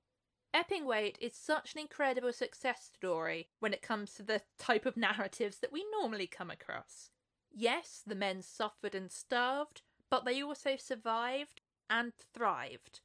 [0.53, 5.57] Epigwait is such an incredible success story when it comes to the type of narratives
[5.57, 7.09] that we normally come across.
[7.51, 12.99] Yes, the men suffered and starved, but they also survived and thrived.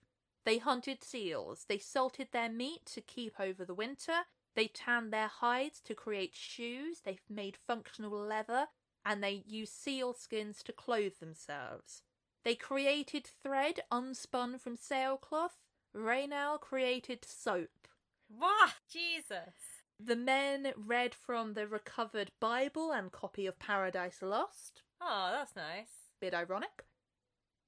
[0.45, 5.29] They hunted seals, they salted their meat to keep over the winter, they tanned their
[5.29, 8.67] hides to create shoes, they made functional leather,
[9.07, 12.03] and they used seal skins to clothe themselves.
[12.45, 15.59] They created thread unspun from sailcloth.
[15.95, 17.89] Raynal created soap.
[18.29, 19.85] Wow, Jesus.
[19.99, 24.83] The men read from the recovered Bible and copy of Paradise Lost.
[25.01, 26.11] Oh, that's nice.
[26.21, 26.85] Bit ironic.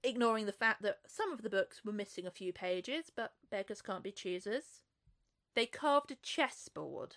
[0.02, 3.80] Ignoring the fact that some of the books were missing a few pages, but beggars
[3.80, 4.82] can't be choosers.
[5.54, 7.16] They carved a chessboard.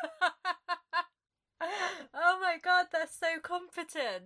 [1.60, 4.24] oh my god, they're so competent.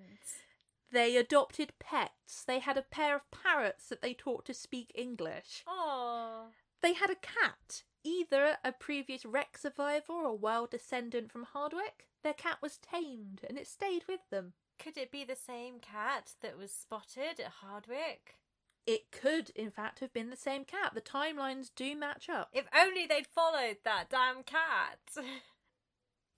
[0.90, 2.44] They adopted pets.
[2.46, 5.64] They had a pair of parrots that they taught to speak English.
[5.66, 6.48] Oh.
[6.82, 12.06] They had a cat, either a previous wreck survivor or a wild descendant from Hardwicke.
[12.22, 14.52] Their cat was tamed and it stayed with them.
[14.78, 18.36] Could it be the same cat that was spotted at Hardwicke?
[18.84, 20.92] It could, in fact, have been the same cat.
[20.94, 22.48] The timelines do match up.
[22.52, 24.98] If only they'd followed that damn cat.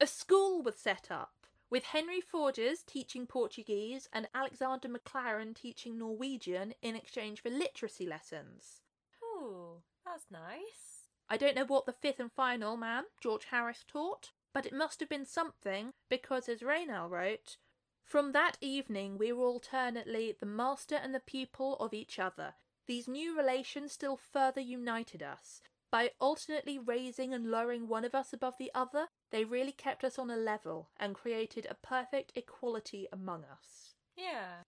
[0.01, 6.75] A school was set up, with Henry Forges teaching Portuguese and Alexander McLaren teaching Norwegian
[6.83, 8.81] in exchange for literacy lessons.
[9.23, 11.09] Ooh, that's nice.
[11.29, 15.01] I don't know what the fifth and final man, George Harris, taught, but it must
[15.01, 17.57] have been something because, as Raynal wrote,
[18.05, 22.55] from that evening we were alternately the master and the pupil of each other.
[22.87, 25.61] These new relations still further united us.
[25.91, 30.19] By alternately raising and lowering one of us above the other, they really kept us
[30.19, 33.95] on a level and created a perfect equality among us.
[34.17, 34.63] Yeah.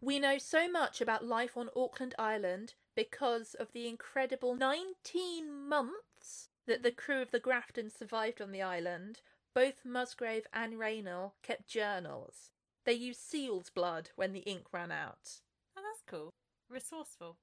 [0.00, 6.48] We know so much about life on Auckland Island because of the incredible 19 months
[6.66, 9.20] that the crew of the Grafton survived on the island.
[9.54, 12.50] Both Musgrave and Raynal kept journals.
[12.84, 15.40] They used seal's blood when the ink ran out.
[15.76, 16.30] Oh, that's cool.
[16.68, 17.36] Resourceful.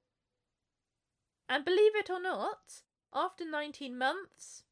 [1.48, 4.64] And believe it or not, after 19 months,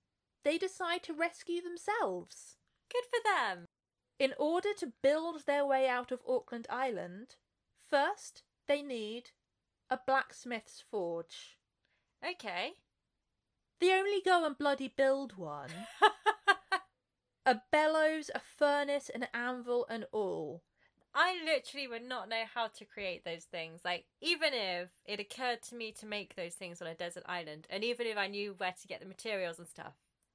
[0.48, 2.56] they decide to rescue themselves.
[2.90, 3.66] Good for them.
[4.18, 7.34] In order to build their way out of Auckland Island,
[7.90, 9.32] first they need
[9.90, 11.58] a blacksmith's forge.
[12.26, 12.72] Okay.
[13.78, 15.68] They only go and bloody build one.
[17.44, 20.62] a bellows, a furnace, an anvil, and all.
[21.14, 23.82] I literally would not know how to create those things.
[23.84, 27.66] Like, even if it occurred to me to make those things on a desert island,
[27.68, 29.92] and even if I knew where to get the materials and stuff,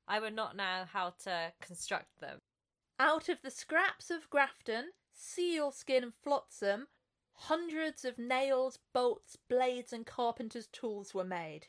[0.08, 2.40] I would not know how to construct them.
[3.00, 6.88] Out of the scraps of Grafton, seal skin, and flotsam,
[7.34, 11.68] hundreds of nails, bolts, blades, and carpenter's tools were made.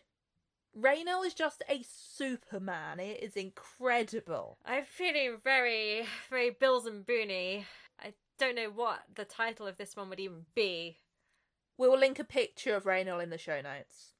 [0.74, 2.98] Raynal is just a superman.
[2.98, 4.58] It is incredible.
[4.64, 7.64] I'm feeling very, very Bills and Booney.
[8.00, 10.98] I don't know what the title of this one would even be.
[11.78, 14.14] We'll link a picture of Raynal in the show notes.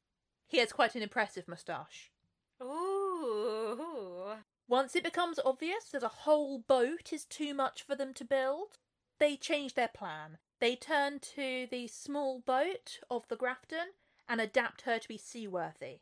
[0.47, 2.12] He has quite an impressive moustache.
[2.62, 3.04] Ooh.
[4.66, 8.79] Once it becomes obvious that a whole boat is too much for them to build,
[9.18, 10.39] they change their plan.
[10.61, 13.93] They turn to the small boat of the Grafton
[14.29, 16.01] and adapt her to be seaworthy.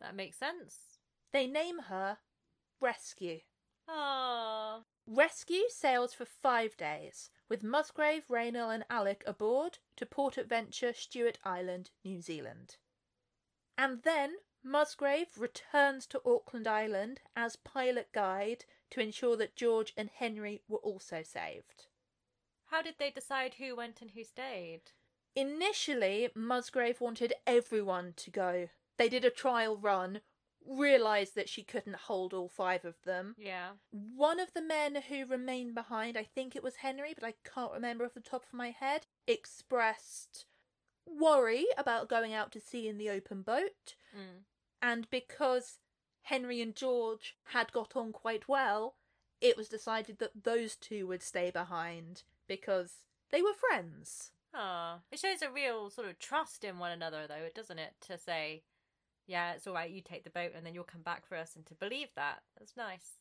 [0.00, 0.98] That makes sense.
[1.32, 2.18] They name her
[2.80, 3.40] Rescue.
[3.88, 4.82] Ah.
[5.06, 11.38] Rescue sails for five days, with Musgrave, Raynal, and Alec aboard to Port Adventure, Stewart
[11.44, 12.76] Island, New Zealand.
[13.76, 14.36] And then
[14.70, 20.78] Musgrave returns to Auckland Island as pilot guide to ensure that George and Henry were
[20.78, 21.86] also saved.
[22.66, 24.92] How did they decide who went and who stayed?
[25.34, 28.68] Initially, Musgrave wanted everyone to go.
[28.98, 30.20] They did a trial run,
[30.66, 33.36] realised that she couldn't hold all five of them.
[33.38, 33.70] Yeah.
[33.90, 37.72] One of the men who remained behind, I think it was Henry, but I can't
[37.72, 40.44] remember off the top of my head, expressed
[41.06, 43.94] worry about going out to sea in the open boat.
[44.14, 44.42] Mm.
[44.80, 45.78] And because
[46.22, 48.94] Henry and George had got on quite well,
[49.40, 54.32] it was decided that those two would stay behind because they were friends.
[54.54, 55.00] Ah.
[55.12, 57.94] It shows a real sort of trust in one another, though, doesn't it?
[58.08, 58.62] To say,
[59.26, 61.54] yeah, it's all right, you take the boat and then you'll come back for us,
[61.54, 62.42] and to believe that.
[62.58, 63.18] That's nice.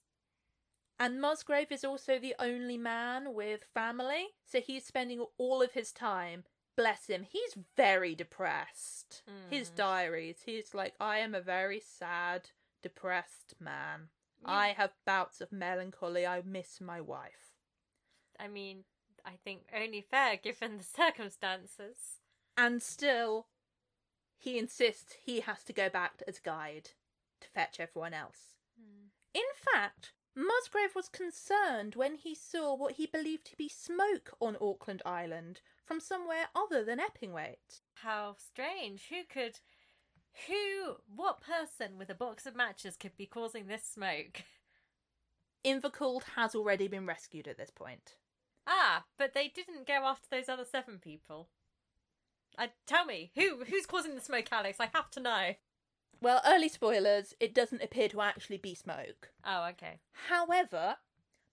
[1.00, 5.92] And Musgrave is also the only man with family, so he's spending all of his
[5.92, 6.44] time.
[6.78, 9.24] Bless him, he's very depressed.
[9.50, 9.76] His Mm.
[9.76, 12.52] diaries, he's like, I am a very sad,
[12.82, 14.10] depressed man.
[14.44, 14.52] Yeah.
[14.52, 16.26] I have bouts of melancholy.
[16.26, 17.56] I miss my wife.
[18.40, 18.86] I mean,
[19.26, 22.22] I think only fair given the circumstances.
[22.56, 23.48] And still,
[24.38, 26.92] he insists he has to go back as guide
[27.42, 28.54] to fetch everyone else.
[29.34, 34.56] In fact, Musgrave was concerned when he saw what he believed to be smoke on
[34.62, 37.82] Auckland Island from somewhere other than Epigwait.
[37.96, 39.08] How strange.
[39.10, 39.60] Who could.
[40.48, 40.98] Who.
[41.08, 44.44] What person with a box of matches could be causing this smoke?
[45.66, 48.18] Invercauld has already been rescued at this point.
[48.68, 51.50] Ah, but they didn't go after those other seven people.
[52.60, 54.80] Uh, tell me, who who's causing the smoke, Alex?
[54.80, 55.54] I have to know.
[56.20, 59.30] Well, early spoilers, it doesn't appear to actually be smoke.
[59.46, 60.00] Oh, okay.
[60.30, 60.98] However,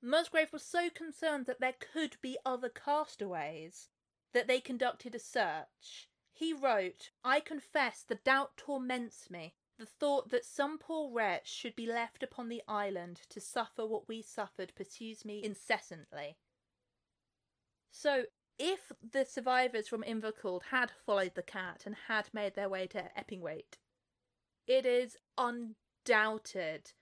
[0.01, 3.89] Musgrave was so concerned that there could be other castaways
[4.33, 6.09] that they conducted a search.
[6.33, 9.55] He wrote, I confess the doubt torments me.
[9.79, 14.09] The thought that some poor wretch should be left upon the island to suffer what
[14.09, 16.37] we suffered pursues me incessantly.
[17.91, 18.25] So,
[18.59, 23.11] if the survivors from Invercauld had followed the cat and had made their way to
[23.17, 23.79] Epigwait,
[24.67, 26.93] it is undoubted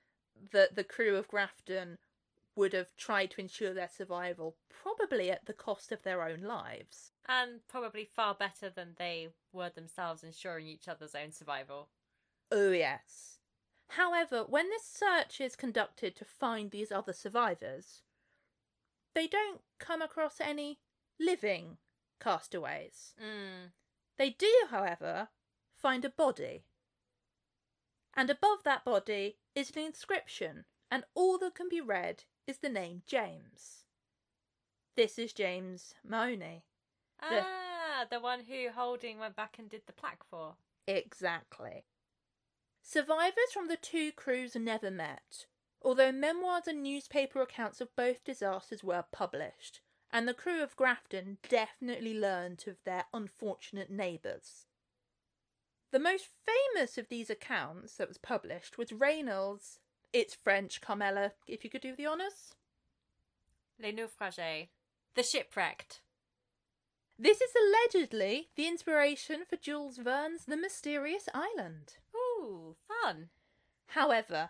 [0.53, 1.99] that the crew of Grafton
[2.55, 7.13] would have tried to ensure their survival, probably at the cost of their own lives.
[7.27, 11.89] And probably far better than they were themselves ensuring each other's own survival.
[12.51, 13.39] Oh, yes.
[13.89, 18.03] However, when this search is conducted to find these other survivors,
[19.15, 20.79] they don't come across any
[21.21, 21.79] living
[22.21, 23.15] castaways.
[23.23, 23.73] Mm.
[24.19, 25.29] They do, however,
[25.77, 26.65] find a body.
[28.15, 32.69] And above that body is an inscription, and all that can be read is the
[32.69, 33.85] name James.
[34.95, 36.65] This is James Mahoney.
[37.21, 40.57] The- Ah, the one who Holding went back and did the plaque for.
[40.87, 41.85] Exactly.
[42.83, 45.47] Survivors from the two crews never met,
[45.81, 51.39] although memoirs and newspaper accounts of both disasters were published, and the crew of Grafton
[51.49, 54.67] definitely learned of their unfortunate neighbours.
[55.93, 59.78] The most famous of these accounts that was published was Raynal's
[60.11, 62.55] It's French, Carmela, if you could do the honours.
[63.78, 64.68] Les naufragés.
[65.14, 66.01] The shipwrecked.
[67.18, 71.97] This is allegedly the inspiration for Jules Verne's The Mysterious Island.
[72.16, 73.28] Ooh, fun.
[73.88, 74.49] However,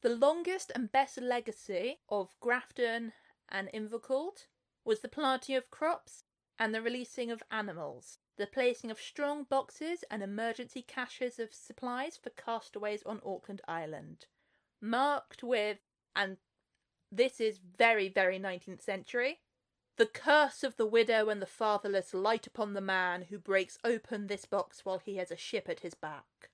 [0.00, 3.12] the longest and best legacy of Grafton
[3.48, 4.46] and Invercauld
[4.84, 6.24] was the planting of crops
[6.58, 12.16] and the releasing of animals, the placing of strong boxes and emergency caches of supplies
[12.16, 14.26] for castaways on Auckland Island,
[14.80, 15.78] marked with,
[16.16, 16.38] and
[17.10, 19.40] this is very, very 19th century,
[19.96, 24.26] the curse of the widow and the fatherless light upon the man who breaks open
[24.26, 26.50] this box while he has a ship at his back.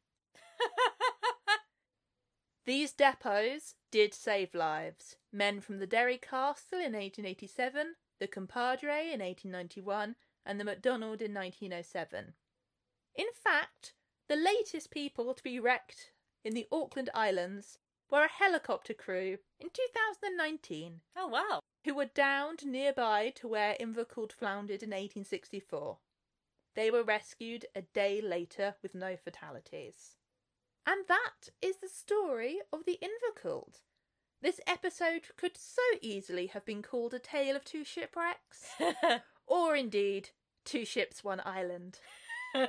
[2.67, 5.17] These depots did save lives.
[5.33, 10.17] Men from the Derry Castle in 1887, the Compadre in 1891,
[10.47, 12.35] and the Dundonald in 1907.
[13.15, 13.95] In fact,
[14.29, 16.13] the latest people to be wrecked
[16.45, 17.79] in the Auckland Islands
[18.11, 21.61] were a helicopter crew in 2019 Oh, wow.
[21.85, 25.99] who were downed nearby to where Invercauld floundered in 1864.
[26.75, 30.17] They were rescued a day later with no fatalities.
[30.87, 33.81] And that is the story of the Invercauld.
[34.41, 38.71] This episode could so easily have been called A Tale of Two Shipwrecks,
[39.49, 40.31] or indeed,
[40.65, 42.01] Two Ships, One Island.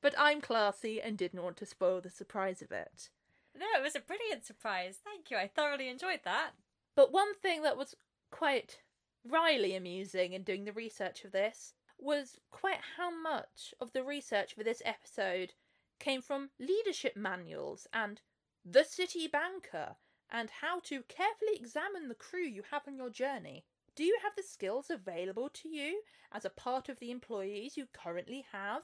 [0.00, 3.10] But I'm classy and didn't want to spoil the surprise of it.
[3.58, 4.98] no, it was a brilliant surprise.
[5.02, 5.36] Thank you.
[5.36, 6.52] I thoroughly enjoyed that.
[6.94, 7.96] But one thing that was
[8.30, 8.78] quite
[9.24, 14.54] wryly amusing in doing the research of this was quite how much of the research
[14.54, 15.54] for this episode
[15.98, 18.20] came from leadership manuals and
[18.64, 19.96] the city banker
[20.30, 23.64] and how to carefully examine the crew you have on your journey.
[23.98, 27.88] Do you have the skills available to you as a part of the employees you
[27.92, 28.82] currently have?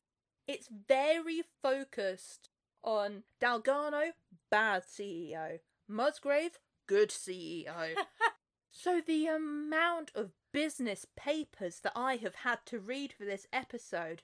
[0.48, 2.48] It's very focused
[2.82, 4.14] on Dalgarno,
[4.50, 6.58] bad CEO, Musgrave,
[6.88, 7.94] good CEO.
[8.72, 14.22] so the amount of business papers that I have had to read for this episode.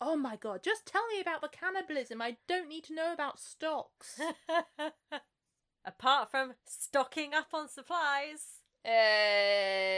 [0.00, 2.20] Oh my god, just tell me about the cannibalism.
[2.20, 4.18] I don't need to know about stocks.
[5.84, 8.61] Apart from stocking up on supplies.
[8.84, 9.92] Hey.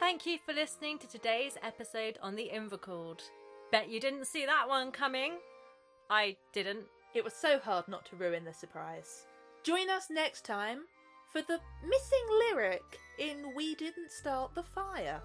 [0.00, 3.20] Thank you for listening to today's episode on the Invercauld.
[3.70, 5.32] Bet you didn't see that one coming.
[6.08, 6.86] I didn't.
[7.14, 9.26] It was so hard not to ruin the surprise.
[9.64, 10.84] Join us next time
[11.30, 15.20] for the missing lyric in We Didn't Start the Fire.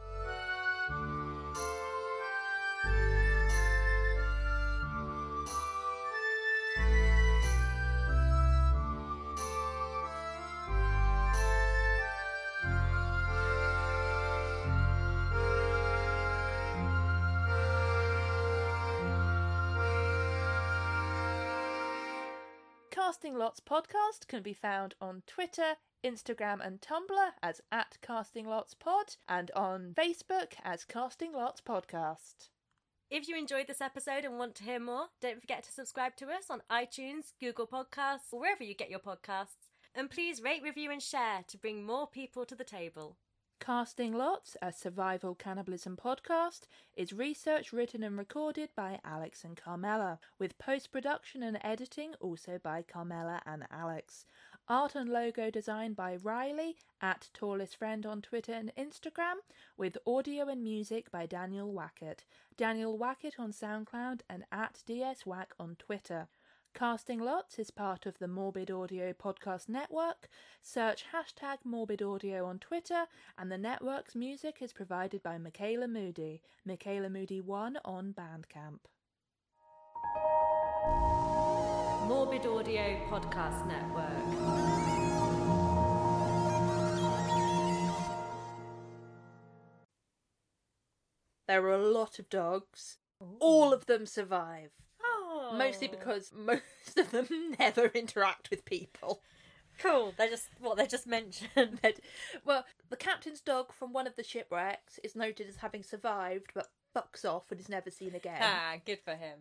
[23.29, 28.73] Casting Lots podcast can be found on Twitter, Instagram, and Tumblr as at Casting Lots
[28.73, 32.49] Pod, and on Facebook as Casting Lots Podcast.
[33.11, 36.29] If you enjoyed this episode and want to hear more, don't forget to subscribe to
[36.29, 39.69] us on iTunes, Google Podcasts, or wherever you get your podcasts.
[39.93, 43.17] And please rate, review, and share to bring more people to the table.
[43.59, 46.61] Casting Lots, a survival cannibalism podcast,
[46.95, 52.57] is research written and recorded by Alex and Carmela, with post production and editing also
[52.57, 54.25] by Carmela and Alex.
[54.69, 59.35] Art and logo design by Riley at Tallest Friend on Twitter and Instagram,
[59.77, 62.19] with audio and music by Daniel Wackett.
[62.55, 66.29] Daniel Wackett on SoundCloud and at DSWack on Twitter.
[66.73, 70.29] Casting Lots is part of the Morbid Audio Podcast Network.
[70.61, 73.05] Search hashtag Morbid Audio on Twitter,
[73.37, 78.79] and the network's music is provided by Michaela Moody, Michaela Moody1 on Bandcamp.
[82.07, 84.69] Morbid Audio Podcast Network.
[91.47, 92.99] There are a lot of dogs.
[93.39, 94.71] All of them survive.
[95.51, 95.57] Oh.
[95.57, 99.21] Mostly because most of them never interact with people.
[99.79, 100.13] Cool.
[100.17, 101.79] They're just what they just mentioned.
[102.45, 106.67] Well, the captain's dog from one of the shipwrecks is noted as having survived but
[106.95, 108.39] fucks off and is never seen again.
[108.41, 109.39] ah, good for him.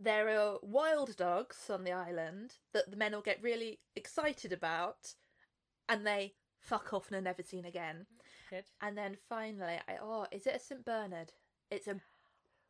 [0.00, 5.14] there are wild dogs on the island that the men will get really excited about
[5.88, 8.06] and they fuck off and are never seen again.
[8.50, 8.64] Good.
[8.80, 10.84] And then finally, I, oh, is it a St.
[10.84, 11.32] Bernard?
[11.70, 11.96] It's a.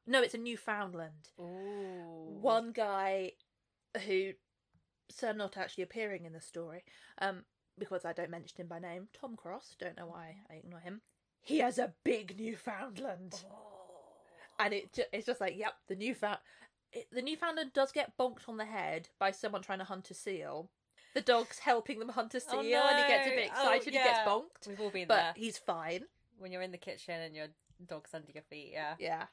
[0.07, 1.31] No, it's a Newfoundland.
[1.41, 2.39] Ooh.
[2.41, 3.33] One guy
[4.07, 4.33] who.
[5.11, 6.85] So not actually appearing in the story,
[7.19, 7.45] um,
[7.79, 9.09] because I don't mention him by name.
[9.13, 9.77] Tom Cross.
[9.79, 11.03] Don't know why I ignore him.
[11.43, 13.43] he has a big Newfoundland.
[14.59, 16.39] And it ju- it's just like, yep, the Newfound.
[17.11, 20.71] The Newfoundland does get bonked on the head by someone trying to hunt a seal.
[21.15, 23.37] The dog's helping them hunt a seal, Oh, and he gets a no.
[23.37, 23.85] bit Oh, excited.
[23.85, 26.05] He gets bonked, We've all been there but there he's fine.
[26.39, 27.47] when you're in the kitchen and your
[27.87, 28.71] dog's under your feet.
[28.73, 28.95] Yeah.
[28.99, 29.25] Yeah.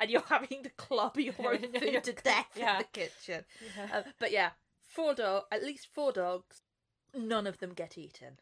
[0.00, 2.72] And you're having to club your own food to death yeah.
[2.72, 3.44] in the kitchen.
[3.76, 3.98] Yeah.
[3.98, 4.50] Uh, but yeah,
[4.86, 6.62] four dog, at least four dogs.
[7.14, 8.38] None of them get eaten.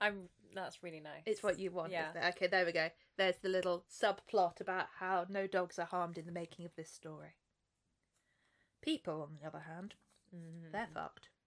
[0.00, 0.28] I'm.
[0.54, 1.22] That's really nice.
[1.26, 1.90] It's what you want.
[1.92, 2.10] Yeah.
[2.10, 2.28] isn't it?
[2.36, 2.88] Okay, there we go.
[3.18, 6.90] There's the little subplot about how no dogs are harmed in the making of this
[6.90, 7.34] story.
[8.82, 9.94] People, on the other hand,
[10.34, 10.70] Mhm.
[10.72, 11.28] they're fucked.